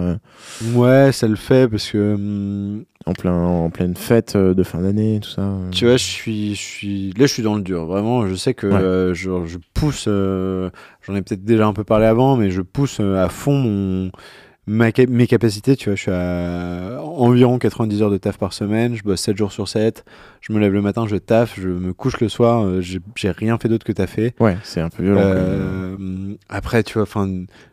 [0.74, 4.80] ouais, ça le fait parce que hum, en, plein, en pleine fête euh, de fin
[4.80, 5.70] d'année, tout ça euh.
[5.70, 7.86] tu vois, je suis, je suis, là, je suis dans le dur.
[7.86, 8.74] Vraiment, je sais que Ouais.
[8.80, 10.07] euh, je, je pousse.
[10.09, 10.70] euh,
[11.02, 14.11] J'en ai peut-être déjà un peu parlé avant, mais je pousse à fond mon
[14.66, 18.94] ma mes capacités, tu vois, je suis à environ 90 heures de taf par semaine,
[18.96, 20.04] je bosse 7 jours sur 7,
[20.40, 23.58] je me lève le matin, je taffe, je me couche le soir, euh, j'ai rien
[23.58, 24.34] fait d'autre que taffer.
[24.40, 25.20] Ouais, c'est un peu violent.
[25.22, 25.96] Euh,
[26.48, 27.30] après, tu vois, enfin,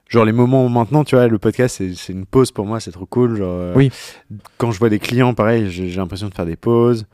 [0.08, 3.06] genre les moments maintenant, tu vois, le podcast, c'est- une pause pour moi, c'est trop
[3.08, 3.38] cool.
[3.38, 3.92] Genre, euh, Oui.
[4.58, 7.06] Quand je vois des clients, pareil, j'ai l'impression de faire des pauses.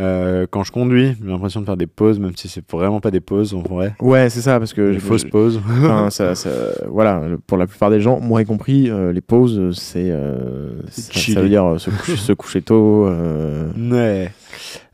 [0.00, 3.10] Euh, quand je conduis, j'ai l'impression de faire des pauses, même si c'est vraiment pas
[3.10, 3.94] des pauses en vrai.
[4.00, 5.60] Ouais, c'est ça, parce que Des fausses pauses.
[5.68, 6.50] Enfin, ça, ça-
[6.88, 11.40] voilà, pour la plupart des gens, moi y compris, euh, les pauses, c'est, euh, ça,
[11.40, 13.06] veut dire euh, se coucher, se coucher tôt.
[13.08, 14.30] Ouais.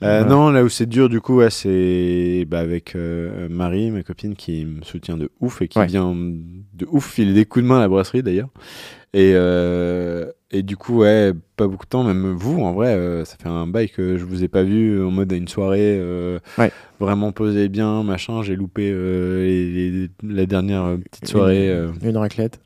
[0.02, 0.24] Euh.
[0.24, 4.34] Non, là où c'est dur, du coup, ouais, c'est bah, avec euh, Marie, ma copine,
[4.34, 5.86] qui me soutient de ouf et qui Ouais.
[5.86, 8.48] vient de ouf filer des coups de main à la brasserie d'ailleurs.
[9.12, 13.24] Et, euh, et du coup, ouais, pas beaucoup de temps, même vous, en vrai, euh,
[13.24, 15.98] ça fait un bail que je vous ai pas vu en mode à une soirée
[16.00, 16.70] euh, Ouais.
[17.00, 18.42] vraiment posé bien, machin.
[18.42, 21.68] J'ai loupé euh, les- les- la dernière petite soirée.
[21.68, 22.60] euh, Une raclette.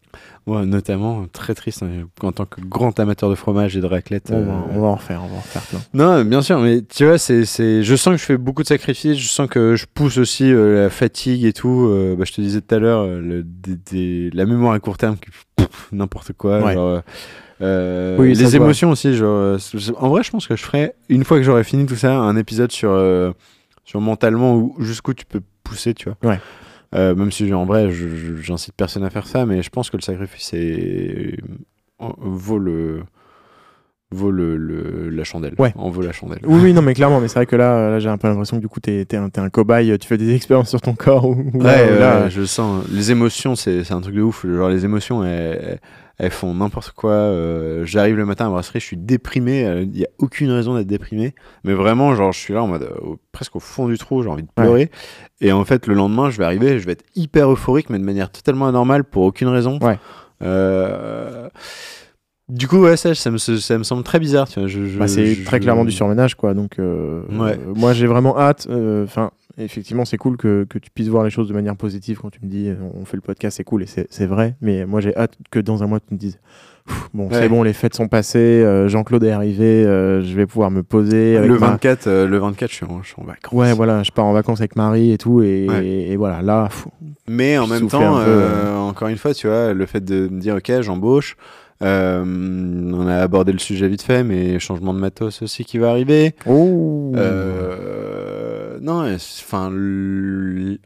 [0.46, 1.88] ouais, notamment, très triste, hein,
[2.22, 4.30] en tant que grand amateur de fromage et de raclette.
[4.32, 5.80] On, va, on va en refaire, on va en refaire plein.
[5.94, 8.68] non, bien sûr, mais tu vois, c'est, c'est, je sens que je fais beaucoup de
[8.68, 11.88] sacrifices, je sens que je pousse aussi la fatigue et tout.
[12.18, 15.16] bah, je te disais tout à l'heure, le, des- des- la mémoire à court terme,
[15.16, 16.62] qui, pff, n'importe quoi.
[16.62, 16.72] Ouais.
[16.74, 17.02] genre,
[17.60, 19.14] euh, Oui, les émotions aussi.
[19.14, 19.56] Genre,
[19.98, 22.36] en vrai, je pense que je ferai, une fois que j'aurai fini tout ça, un
[22.36, 23.32] épisode sur, euh,
[23.84, 26.30] sur mentalement où, jusqu'où tu peux pousser, tu vois.
[26.30, 26.40] Ouais.
[26.94, 29.90] Euh, même si en vrai, je- je- j'incite personne à faire ça, mais je pense
[29.90, 31.36] que le sacrifice est,
[31.98, 33.02] vaut le
[34.10, 35.52] vaut le, le- la chandelle.
[35.58, 35.72] Ouais.
[35.76, 36.38] En vaut la chandelle.
[36.46, 38.56] Oui, oui, non, mais clairement, mais c'est vrai que là, là j'ai un peu l'impression
[38.56, 40.94] que du coup, t'es, t'es un, t'es un cobaye, tu fais des expériences sur ton
[40.94, 41.26] corps.
[41.28, 42.84] Ou, ou Ouais, là, je le sens.
[42.90, 44.46] Les émotions, c'est c'est un truc de ouf.
[44.46, 45.78] Genre, les émotions, elles,
[46.18, 47.10] elles font n'importe quoi.
[47.12, 49.60] Euh, J'arrive le matin à la brasserie, je suis déprimé.
[49.82, 51.34] Il n'y a aucune raison d'être déprimé.
[51.64, 54.28] Mais vraiment, genre, je suis là en mode euh, presque au fond du trou, j'ai
[54.28, 54.64] envie de Ouais.
[54.64, 54.90] pleurer.
[55.40, 58.04] Et en fait, le lendemain, je vais arriver, je vais être hyper euphorique, mais de
[58.04, 59.78] manière totalement anormale pour aucune raison.
[59.80, 59.98] Ouais.
[62.48, 64.48] Du coup, ouais, ça, ça, me, ça me semble très bizarre.
[64.48, 66.54] Tu vois, je, je- bah, c'est je- très clairement du surménage, quoi.
[66.54, 67.52] Donc, euh, Ouais.
[67.52, 68.66] euh, moi, j'ai vraiment hâte.
[68.70, 72.18] euh, Enfin, effectivement, c'est cool que, que tu puisses voir les choses de manière positive
[72.22, 74.56] quand tu me dis, euh, on fait le podcast, c'est cool, et c'est c'est vrai.
[74.62, 76.38] Mais moi, j'ai hâte que dans un mois, tu me dises,
[77.12, 77.34] bon, Ouais.
[77.34, 81.36] c'est bon, les fêtes sont passées, Jean-Claude est arrivé, je vais pouvoir me poser.
[81.36, 83.52] Avec Le ma- 24, euh, le 24, je suis en, je suis en vacances.
[83.52, 85.86] Ouais, voilà, je pars en vacances avec Marie et tout, et, Ouais.
[85.86, 86.86] et voilà, là, pff,
[87.28, 88.42] Mais en même temps, un peu,
[88.78, 91.36] encore une fois, tu vois, le fait de me dire, ok, j'embauche,
[91.82, 95.90] euh, on a abordé le sujet vite fait, mais changement de matos aussi qui va
[95.90, 96.34] arriver.
[96.46, 99.70] oh, Euh, non, enfin,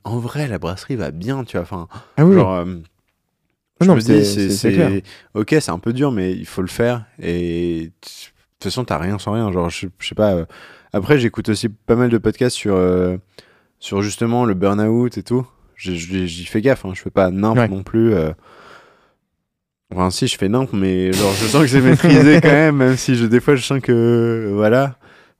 [0.04, 1.62] en vrai, la brasserie va bien, tu vois.
[1.62, 2.64] Enfin, ah oui, genre, euh,
[3.80, 5.02] je non, me dis, c'est
[5.34, 7.04] ok, c'est un peu dur, mais il faut le faire.
[7.20, 9.50] Et de toute façon, t'as rien sans rien.
[9.52, 10.46] Genre, je, je sais pas.
[10.92, 12.78] Après, j'écoute aussi pas mal de podcasts sur,
[13.78, 15.46] sur justement le burn-out et tout.
[15.76, 16.92] J'y fais gaffe, hein.
[16.94, 17.68] je fais pas nimp Ouais.
[17.68, 18.14] non plus.
[19.94, 22.96] Enfin, si, je fais nimp, mais genre, je sens que c'est maîtrisé quand même, même
[22.96, 24.50] si je, des fois, je sens que.
[24.54, 24.94] Voilà.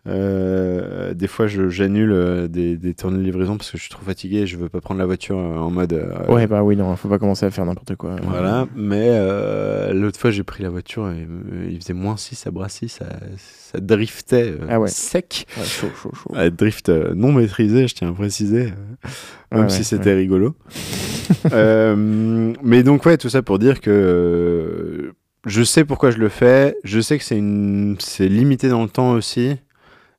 [0.08, 4.02] Euh, des fois, j'annule euh, des, des tournées de livraison parce que je suis trop
[4.04, 5.92] fatigué et je veux pas prendre la voiture euh, en mode.
[5.92, 8.16] euh, Ouais, bah oui, non, faut pas commencer à faire n'importe quoi.
[8.24, 11.26] voilà, mais euh, l'autre fois j'ai pris la voiture et
[11.70, 14.88] il faisait moins 6 à Brassy, ça, ça driftait Ah ouais.
[14.88, 15.46] sec.
[15.56, 16.50] Ouais, chaud, chaud, chaud.
[16.50, 18.72] Drift non maîtrisé, je tiens à préciser,
[19.52, 20.56] même Ouais, si c'était rigolo.
[22.64, 25.12] Mais donc ouais, tout ça pour dire que
[25.46, 28.88] je sais pourquoi je le fais, je sais que c'est une, c'est limité dans le
[28.88, 29.56] temps aussi,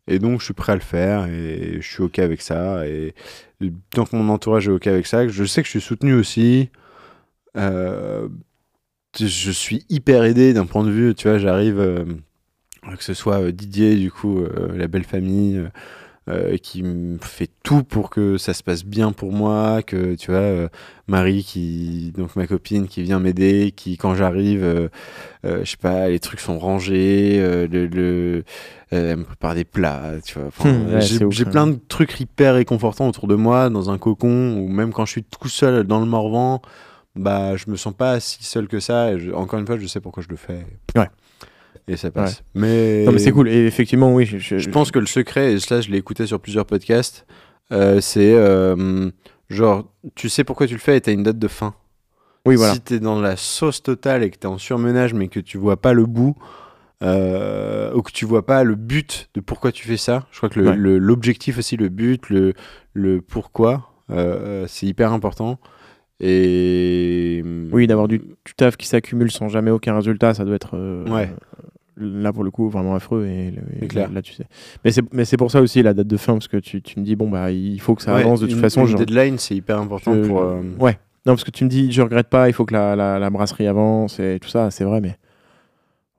[0.08, 2.88] et donc je suis prêt à le faire et je suis ok avec ça.
[2.88, 3.14] Et
[3.92, 6.70] tant que mon entourage est ok avec ça, je sais que je suis soutenu aussi.
[7.58, 8.28] Euh,
[9.20, 11.80] je suis hyper aidé d'un point de vue, tu vois, j'arrive.
[11.80, 12.06] euh,
[12.98, 14.44] que ce soit euh, Didier, du coup,
[14.74, 15.64] la belle famille,
[16.30, 20.32] euh, qui me fait tout pour que ça se passe bien pour moi, que tu
[20.32, 20.70] vois, euh,
[21.08, 24.88] Marie, qui, donc ma copine, qui vient m'aider, qui, quand j'arrive, euh,
[25.46, 28.44] euh, je sais pas, les trucs sont rangés, euh, le, le,
[28.92, 30.48] elle me prépare des plats, tu vois.
[30.48, 31.52] Enfin, Hmm, ouais, j'ai ouais.
[31.52, 35.12] plein de trucs hyper réconfortants autour de moi, dans un cocon, ou même quand je
[35.12, 36.62] suis tout seul dans le Morvan,
[37.16, 39.14] bah, je me sens pas si seul que ça.
[39.14, 40.66] Et je- encore une fois, je sais pourquoi je le fais.
[40.96, 41.10] Ouais.
[41.88, 42.44] Et ça passe.
[42.56, 43.50] Mais, Non, mais c'est cool.
[43.50, 44.26] Et effectivement, oui.
[44.26, 47.26] Je, je- je pense que le secret, et ça je l'ai écouté sur plusieurs podcasts,
[47.72, 49.10] euh, c'est euh,
[49.50, 51.74] genre, tu sais pourquoi tu le fais et t'as une date de fin.
[52.46, 52.74] Oui, voilà.
[52.74, 55.78] Si t'es dans la sauce totale et que t'es en surmenage mais que tu vois
[55.78, 56.36] pas le bout,
[57.02, 60.50] euh, ou que tu vois pas le but de pourquoi tu fais ça, je crois
[60.50, 60.76] que Ouais.
[60.78, 62.54] l'objectif aussi, le but, le,
[62.94, 63.90] le pourquoi,
[64.68, 65.60] c'est hyper important.
[66.20, 70.76] Et Oui, d'avoir du, du taf qui s'accumule sans jamais aucun résultat, ça doit être.
[70.76, 71.30] euh, Ouais.
[71.96, 73.28] Là, pour le coup, vraiment affreux.
[73.28, 73.54] Et,
[73.88, 74.12] clair.
[74.12, 74.46] là, tu sais.
[74.84, 77.16] Mais c'est, pour ça aussi la date de fin, parce que tu, tu me dis,
[77.16, 78.88] bon, bah, il faut que ça Ouais, avance de toute façon.
[78.88, 80.42] une deadline, c'est hyper important je- pour.
[80.42, 80.98] euh, Ouais.
[81.26, 83.30] Non, parce que tu me dis, je regrette pas, il faut que la, la, la
[83.30, 85.16] brasserie avance et tout ça, c'est vrai, mais.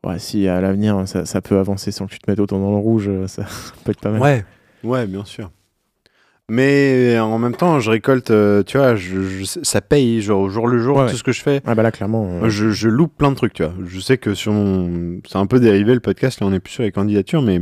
[0.07, 2.71] Ouais, si à l'avenir ça, ça peut avancer sans que tu te mettes autant dans
[2.71, 3.45] le rouge, euh, ça,
[3.85, 4.21] peut être pas mal.
[4.21, 4.45] Ouais,
[4.85, 5.51] ouais, bien sûr.
[6.51, 10.49] Mais en même temps, je récolte, euh, tu vois, je, je- ça paye, genre au
[10.51, 11.17] jour le jour, Ouais, tout ouais.
[11.17, 11.63] ce que je fais.
[11.65, 12.27] Ah bah là, clairement.
[12.43, 13.73] euh, Je, je loupe plein de trucs, tu vois.
[13.87, 15.21] Je sais que sur mon...
[15.27, 17.59] C'est un peu dérivé le podcast, là on est plus sur les candidatures, mais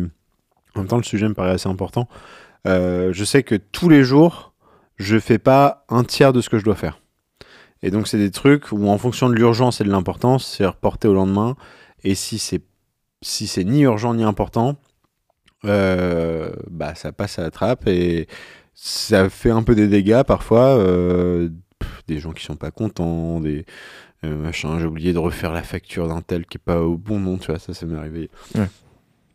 [0.74, 2.08] en même temps le sujet me paraît assez important.
[2.66, 4.52] Euh, je sais que tous les jours,
[4.96, 7.00] je fais pas un tiers de ce que je dois faire.
[7.84, 11.06] Et donc c'est des trucs où en fonction de l'urgence et de l'importance, c'est reporté
[11.06, 11.56] au lendemain.
[12.02, 12.62] Et si c'est
[13.22, 14.76] si c'est ni urgent ni important,
[15.64, 18.26] euh, bah ça passe à la trappe et
[18.74, 20.76] ça fait un peu des dégâts parfois.
[20.78, 21.48] euh,
[21.78, 23.64] pff, des gens qui sont pas contents, des
[24.24, 27.38] euh, j'ai oublié de refaire la facture d'un tel qui est pas au bon nom,
[27.38, 28.30] tu vois, ça, ça m'est arrivé.
[28.54, 28.68] Ouais.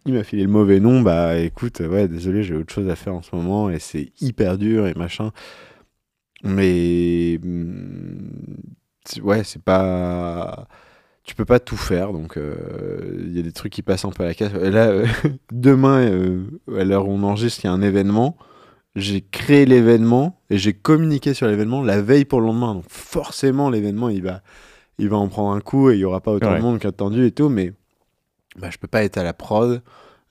[0.06, 3.14] Il m'a filé le mauvais nom, bah écoute, ouais, désolé, j'ai autre chose à faire
[3.14, 5.32] en ce moment et c'est hyper dur et machin.
[6.44, 7.40] Mais
[9.06, 10.68] c'est- ouais, c'est pas.
[11.24, 14.12] Tu peux pas tout faire, donc euh, il y a des trucs qui passent un
[14.12, 14.54] peu à la casse.
[14.54, 15.06] Là, euh,
[15.52, 16.46] demain, euh,
[16.78, 18.38] à l'heure où on enregistre, il y a un événement.
[19.00, 22.74] J'ai créé l'événement et j'ai communiqué sur l'événement la veille pour le lendemain.
[22.74, 24.42] Donc forcément, l'événement, il va,
[24.98, 26.58] il va en prendre un coup et il y aura pas autant Ouais.
[26.58, 27.50] de monde qu'attendu et tout.
[27.50, 27.74] Mais
[28.58, 29.84] bah, je peux pas être à la prod,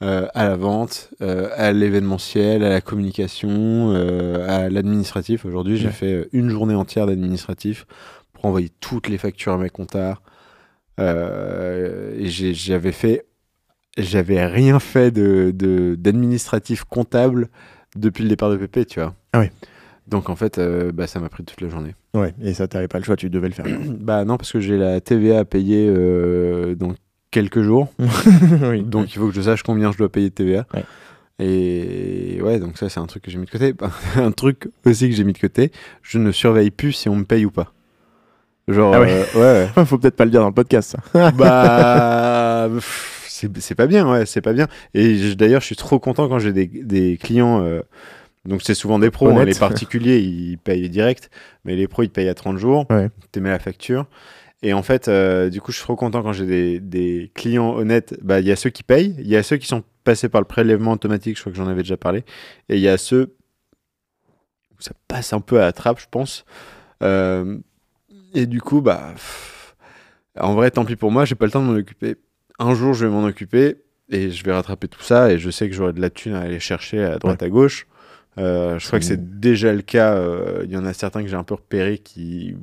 [0.02, 5.44] euh, à la vente, euh, à l'événementiel, à la communication, euh, à l'administratif.
[5.44, 7.86] Aujourd'hui, j'ai fait une journée entière d'administratif
[8.32, 10.18] pour envoyer toutes les factures à mes comptables.
[10.98, 13.26] Euh, et j'avais fait,
[13.98, 17.48] j'avais rien fait de- d'administratif comptable
[17.96, 19.14] depuis le départ de PP, tu vois.
[19.32, 19.46] Ah oui.
[20.08, 21.94] Donc en fait, euh, bah, ça m'a pris toute la journée.
[22.14, 23.66] Ouais, et ça, t'avais pas le choix, tu devais le faire.
[24.00, 26.94] bah non, parce que j'ai la TVA à payer euh, dans
[27.32, 27.88] quelques jours.
[28.70, 30.66] oui, Donc il faut que je sache combien je dois payer de TVA.
[30.74, 30.84] Ouais.
[31.38, 33.74] Et ouais, donc ça c'est un truc que j'ai mis de côté.
[34.16, 35.70] un truc aussi que j'ai mis de côté,
[36.02, 37.72] je ne surveille plus si on me paye ou pas.
[38.68, 39.24] Genre, Ah ouais.
[39.36, 39.84] euh, ouais.
[39.84, 41.30] Faut peut-être pas le dire dans le podcast, ça.
[41.32, 43.15] bah, pff,
[43.58, 44.68] c'est pas bien, ouais, c'est pas bien.
[44.94, 47.62] Et d'ailleurs, je suis trop content quand j'ai des, des clients.
[47.62, 47.82] euh,
[48.44, 51.30] donc c'est souvent des pros, hein, les particuliers ils payent direct,
[51.64, 52.86] mais les pros ils payent à 30 jours.
[52.90, 53.10] Ouais.
[53.32, 54.06] Tu mets la facture.
[54.62, 57.74] Et en fait, euh, du coup, je suis trop content quand j'ai des, des clients
[57.74, 58.18] honnêtes.
[58.22, 60.40] Bah, il y a ceux qui payent, il y a ceux qui sont passés par
[60.40, 62.24] le prélèvement automatique, je crois que j'en avais déjà parlé,
[62.68, 63.34] et il y a ceux
[64.78, 66.44] où ça passe un peu à la trappe, je pense.
[67.02, 67.58] Euh,
[68.34, 69.76] et du coup, bah, pff,
[70.38, 72.16] en vrai, tant pis pour moi, j'ai pas le temps de m'en occuper.
[72.58, 73.76] Un jour, je vais m'en occuper
[74.10, 75.30] et je vais rattraper tout ça.
[75.32, 77.86] Et je sais que j'aurai de la thune à aller chercher à droite à gauche.
[78.38, 79.08] Euh, je crois que Mmh.
[79.08, 80.14] c'est déjà le cas.
[80.14, 82.54] euh, Il y en a certains que j'ai un peu repérés qui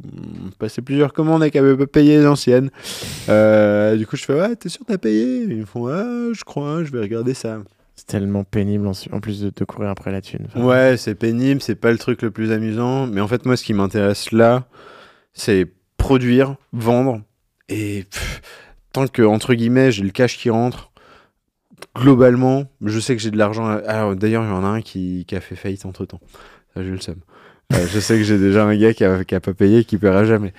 [0.60, 2.70] passé plusieurs commandes et qui avaient pas payé les anciennes.
[3.30, 5.44] Euh, du coup, je fais Ouais, t'es sûr que t'as payé?
[5.44, 7.60] Ils me font Ouais, je crois, je vais regarder ça.
[7.96, 10.46] C'est tellement pénible en, en plus de te courir après la thune.
[10.48, 13.08] Enfin, Ouais, c'est pénible, c'est pas le truc le plus amusant.
[13.08, 14.66] Mais en fait, moi, ce qui m'intéresse là,
[15.34, 15.68] c'est
[15.98, 17.22] produire, vendre.
[17.70, 18.42] Et pff,
[18.94, 20.92] tant que, entre guillemets, j'ai le cash qui rentre,
[21.98, 23.66] globalement, je sais que j'ai de l'argent.
[23.68, 26.20] à- Alors, d'ailleurs, il y en a un qui, qui a fait faillite entre temps.
[26.74, 27.16] Ça, j'ai le seum.
[27.74, 29.98] Euh, je sais que j'ai déjà un gars qui a, qui a pas payé, qui
[29.98, 30.54] paiera jamais.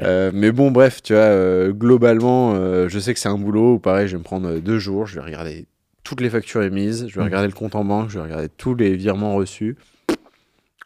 [0.00, 2.54] Euh, mais bon, bref, tu vois, euh, globalement,
[2.88, 5.16] je sais que c'est un boulot où, pareil, je vais me prendre deux jours, je
[5.16, 5.66] vais regarder
[6.04, 7.24] toutes les factures émises, je vais Mm.
[7.24, 9.76] regarder le compte en banque, je vais regarder tous les virements reçus.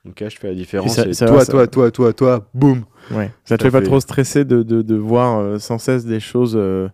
[0.09, 0.94] Ok, je fais la différence.
[0.94, 2.84] ça- et ça toi, va, ça- toi, toi, toi, toi, boum.
[3.11, 3.30] Ouais.
[3.44, 6.54] Ça te fait pas trop stresser de, de, de voir euh, sans cesse des choses.
[6.56, 6.88] euh,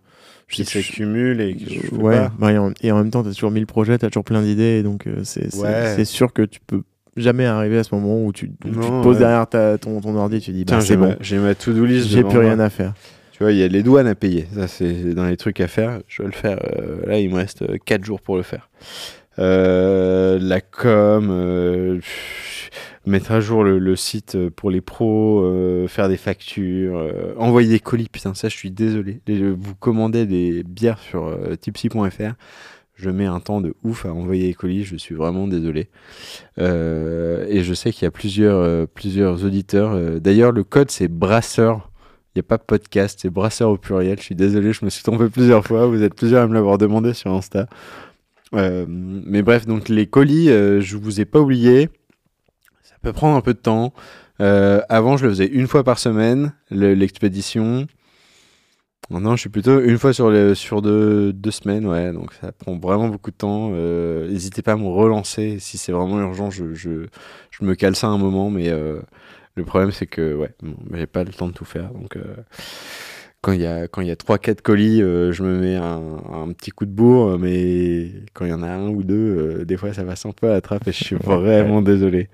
[0.49, 2.31] Qui je- s'accumulent et que je fais ouais, pas.
[2.37, 2.51] bah,
[2.81, 5.07] et, en, même temps, tu as toujours mille projets, tu as toujours plein d'idées, donc
[5.07, 6.05] euh, c'est Ouais.
[6.05, 6.83] sûr que tu peux
[7.17, 9.19] jamais arriver à ce moment où tu, où tu te poses ouais.
[9.21, 11.55] derrière ta, ton, ton ordi et tu dis bah, j'ai c'est bon, ma, j'ai ma
[11.55, 12.07] to-do list.
[12.09, 12.93] j'ai plus rien à faire.
[13.31, 14.47] Tu vois, il y a les douanes à payer.
[14.55, 15.99] Ça, c'est dans les trucs à faire.
[16.07, 16.57] Je vais le faire.
[16.77, 18.69] euh, là, il me reste 4 jours pour le faire.
[19.37, 21.99] Euh, la com, euh,
[23.05, 28.09] mettre à jour le, site pour les pros, euh, faire des factures, envoyer des colis.
[28.09, 29.21] Putain, ça, je suis désolé.
[29.27, 32.33] Vous commandez des bières sur tipsy.fr.
[32.95, 34.85] Je mets un temps de ouf à envoyer les colis.
[34.85, 35.89] Je suis vraiment désolé.
[36.57, 40.19] Et je sais qu'il y a plusieurs, plusieurs auditeurs.
[40.21, 41.91] D'ailleurs, le code, c'est brasseur.
[42.35, 44.17] Il n'y a pas podcast, c'est brasseur au pluriel.
[44.17, 45.87] Je suis désolé, je me suis trompé plusieurs fois.
[45.87, 47.67] Vous êtes plusieurs à me l'avoir demandé sur Insta.
[48.53, 51.89] Euh, mais bref, donc les colis, euh, je vous ai pas oublié.
[52.83, 53.93] Ça peut prendre un peu de temps.
[54.41, 57.87] Euh, avant, je le faisais une fois par semaine, le- l'expédition.
[59.09, 62.11] Maintenant, je suis plutôt une fois sur, le, sur deux, deux semaines, ouais.
[62.11, 63.71] Donc ça prend vraiment beaucoup de temps.
[63.73, 66.49] Euh, N'hésitez pas à me relancer si c'est vraiment urgent.
[66.49, 67.05] Je, je,
[67.51, 71.23] je me cale ça un moment, mais le problème c'est que ouais, bon, j'ai pas
[71.23, 71.91] le temps de tout faire.
[71.93, 72.17] Donc
[73.45, 75.75] quand il y a quand il y a trois quatre colis, euh, je me mets
[75.75, 76.01] un,
[76.33, 79.65] un petit coup de bourre, mais quand il y en a un ou deux, euh,
[79.65, 82.29] des fois ça passe un peu à la trappe et je suis vraiment désolé.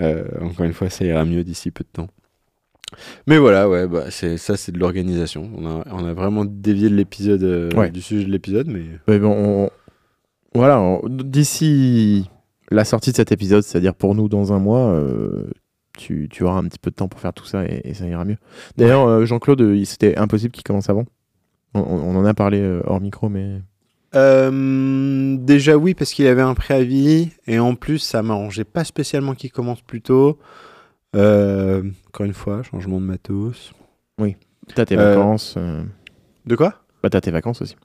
[0.00, 2.08] Euh, encore une fois, ça ira mieux d'ici peu de temps.
[3.26, 5.50] Mais voilà, ouais, bah c'est ça, c'est de l'organisation.
[5.56, 7.90] On a, on a vraiment dévié de l'épisode, euh, Ouais.
[7.90, 9.32] du sujet de l'épisode, mais Mais bon,
[9.64, 9.70] on-
[10.54, 12.28] voilà, on- d'ici
[12.70, 15.50] la sortie de cet épisode, c'est-à-dire pour nous dans un mois, euh,
[16.02, 18.06] tu, tu auras un petit peu de temps pour faire tout ça et, et ça
[18.06, 18.36] ira mieux.
[18.76, 21.04] D'ailleurs, euh, Jean-Claude, euh, c'était impossible qu'il commence avant.
[21.74, 21.80] On,
[22.16, 23.60] en a parlé euh, hors micro, mais
[24.14, 29.34] Euh, déjà oui parce qu'il avait un préavis et en plus ça m'arrangeait pas spécialement
[29.34, 30.38] qu'il commence plus tôt.
[31.16, 33.72] Euh, encore une fois, changement de matos.
[34.74, 35.56] t'as tes Euh, vacances.
[36.46, 36.74] De quoi?
[37.02, 37.76] Bah, t'as tes vacances aussi.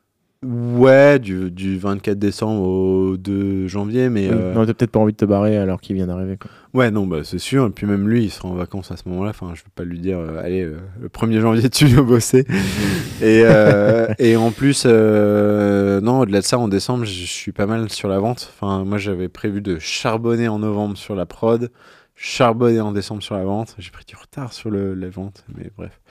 [0.46, 5.14] Ouais, du, du 24 décembre au 2 janvier, mais euh, Non, t'as peut-être pas envie
[5.14, 6.38] de te barrer alors qu'il vient d'arriver.
[6.76, 7.66] ouais, non, bah c'est sûr.
[7.66, 9.32] Et puis même lui, il sera en vacances à ce moment-là.
[9.32, 12.46] Enfin, je vais pas lui dire, euh, allez, euh, le 1er janvier, tu viens bosser.
[13.22, 17.90] et, euh, et en plus, non, au-delà de ça, en décembre, je suis pas mal
[17.90, 18.54] sur la vente.
[18.54, 21.72] Enfin, moi, j'avais prévu de charbonner en novembre sur la prod,
[22.20, 23.76] charbonner en décembre sur la vente.
[23.78, 26.02] J'ai pris du retard sur le, la vente, mais bref.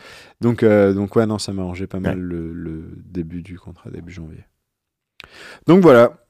[0.41, 3.91] Donc, euh, donc ouais, non, ça m'a arrangé pas mal le, le début du contrat,
[3.91, 4.45] début janvier.
[5.67, 6.23] Donc voilà.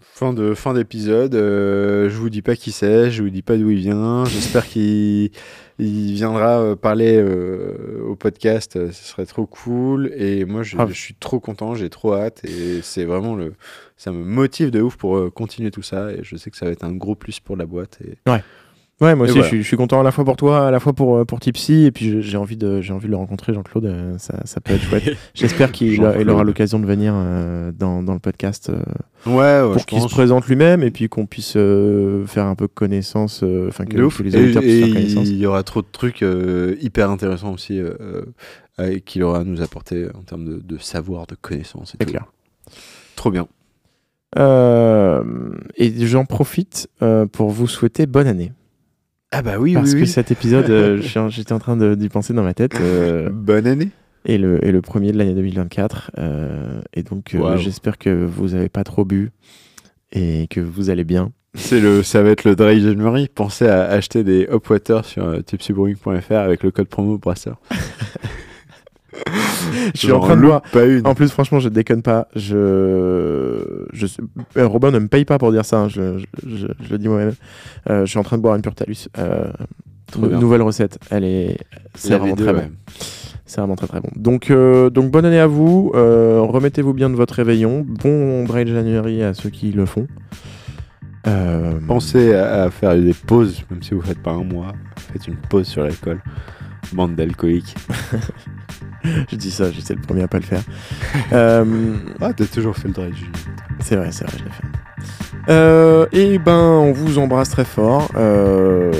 [0.00, 1.34] Fin de fin d'épisode.
[1.34, 4.24] Euh, je vous dis pas qui c'est, je vous dis pas d'où il vient.
[4.26, 5.30] J'espère qu'il
[5.78, 8.72] il viendra euh, parler euh, au podcast.
[8.90, 10.12] Ce serait trop cool.
[10.16, 10.86] Et moi, je, Ah.
[10.88, 12.44] je suis trop content, j'ai trop hâte.
[12.44, 13.54] Et c'est vraiment le,
[13.96, 16.10] ça me motive de ouf pour continuer tout ça.
[16.12, 17.98] Et je sais que ça va être un gros plus pour la boîte.
[18.04, 18.42] Et Ouais,
[19.00, 19.42] moi Et aussi, voilà.
[19.42, 21.24] je, suis, je suis content à la fois pour toi, à la fois pour, euh,
[21.24, 24.38] pour Tipsy, et puis j'ai- envie, de, j'ai envie de le rencontrer, Jean-Claude, euh, ça,
[24.44, 25.16] ça peut être chouette.
[25.34, 28.80] J'espère qu'il il aura l'occasion de venir euh, dans, dans le podcast euh,
[29.26, 32.68] ouais, ouais, pour qu'il se présente lui-même et puis qu'on puisse euh, faire un peu
[32.68, 35.28] connaissance, enfin que, les auditeurs puissent faire connaissance.
[35.28, 36.24] il y aura trop de trucs
[36.80, 37.80] hyper intéressants aussi
[39.04, 41.94] qu'il aura à nous apporter en termes de, de savoir, de connaissances.
[41.94, 42.10] et C'est tout.
[42.12, 42.26] clair.
[43.16, 43.48] Trop bien.
[45.76, 46.88] Et j'en profite
[47.32, 48.52] pour vous souhaiter bonne année.
[49.32, 50.06] Ah bah oui, Parce oui, que oui.
[50.06, 52.74] cet épisode, euh, j'étais en train d'y penser dans ma tête.
[52.80, 53.88] euh, Bonne année.
[54.26, 56.10] et, le, et le premier de l'année 2024.
[56.18, 59.30] euh, et donc, euh, j'espère que vous n'avez pas trop bu
[60.12, 61.32] et que vous allez bien.
[61.54, 63.28] C'est le, ça va être le dry January.
[63.34, 67.60] Pensez à acheter des hop water sur euh, tipsybrewing.fr avec le code promo brasseur.
[69.94, 70.62] Je suis en train de boire.
[70.72, 71.06] pas une.
[71.06, 72.28] En plus, franchement, je déconne pas.
[72.34, 74.06] Je, je,
[74.56, 75.80] euh, Robin ne me paye pas pour dire ça.
[75.80, 77.34] hein, Je, je, je- je le dis moi-même.
[77.90, 79.08] Euh, je suis en train de boire une pure Talus.
[79.18, 79.44] Euh,
[80.18, 80.98] nouvelle recette.
[81.10, 81.58] Elle est,
[81.94, 82.52] c'est vraiment très ouais.
[82.52, 82.70] bon.
[83.46, 84.08] C'est vraiment très très bon.
[84.16, 85.90] Donc, euh, donc bonne année à vous.
[85.94, 87.84] Remettez-vous bien de votre réveillon.
[87.86, 90.06] Bon dry January à ceux qui le font.
[91.26, 94.72] Euh, Pensez à, à faire des pauses, même si vous faites pas un mois.
[95.12, 96.20] Faites une pause sur l'alcool.
[96.92, 97.74] Bande d'alcooliques.
[99.30, 100.62] Je dis ça, j'étais le premier à pas le faire.
[101.32, 101.64] Euh,
[102.20, 103.30] Ah, t'as toujours fait le January.
[103.80, 105.52] C'est vrai, c'est vrai, je l'ai fait.
[105.52, 108.08] Euh, et ben, on vous embrasse très fort.
[108.16, 108.92] Euh,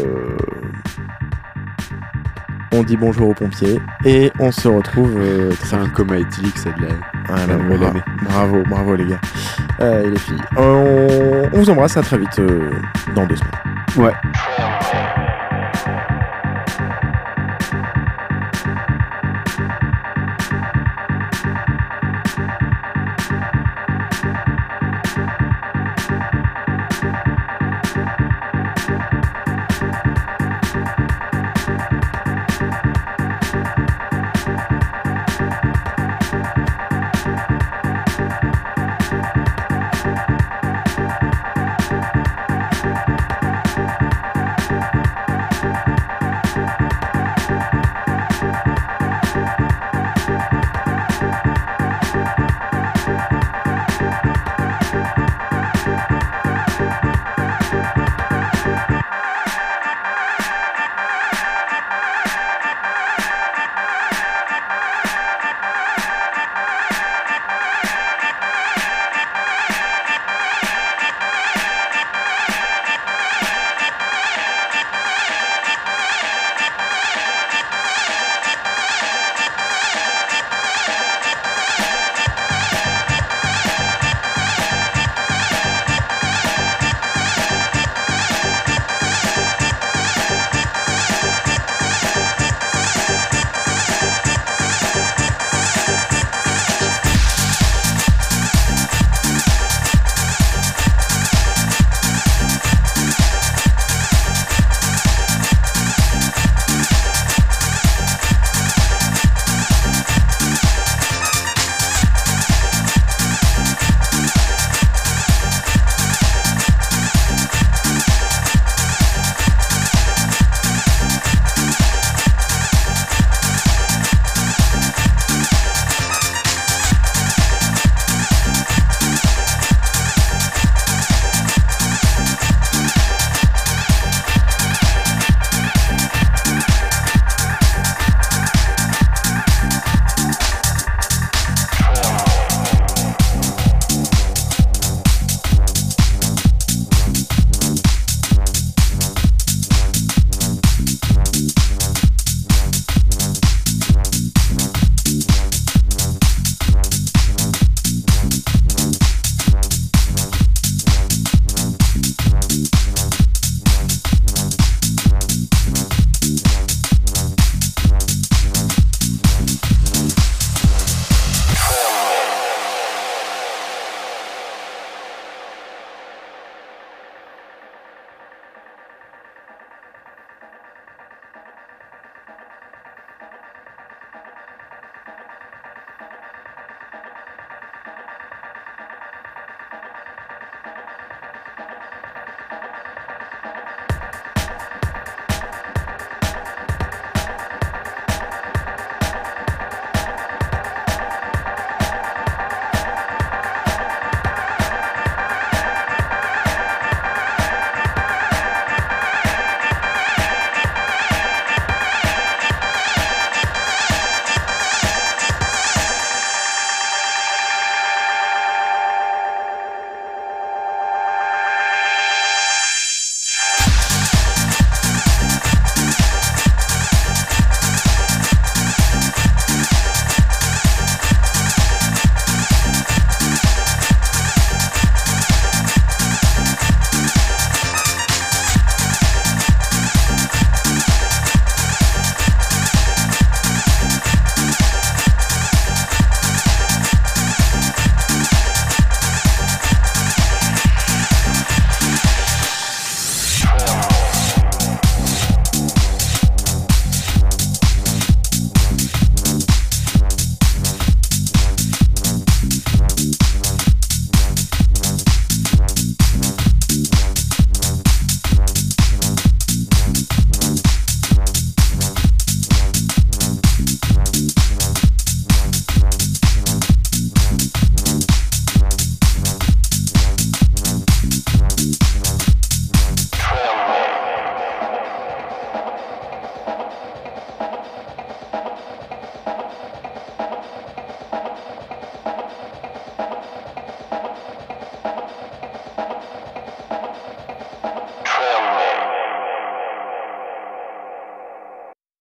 [2.75, 6.75] on dit bonjour aux pompiers et on se retrouve euh, C'est un coma éthylique, c'est
[6.77, 6.89] de la.
[7.29, 8.03] Ah, la nouvelle bra- année.
[8.29, 9.21] Bravo, bravo les gars
[9.81, 10.41] Euh, et les filles.
[10.57, 12.41] On, on vous embrasse à très vite
[13.15, 13.53] dans deux semaines.
[13.99, 14.13] Ouais.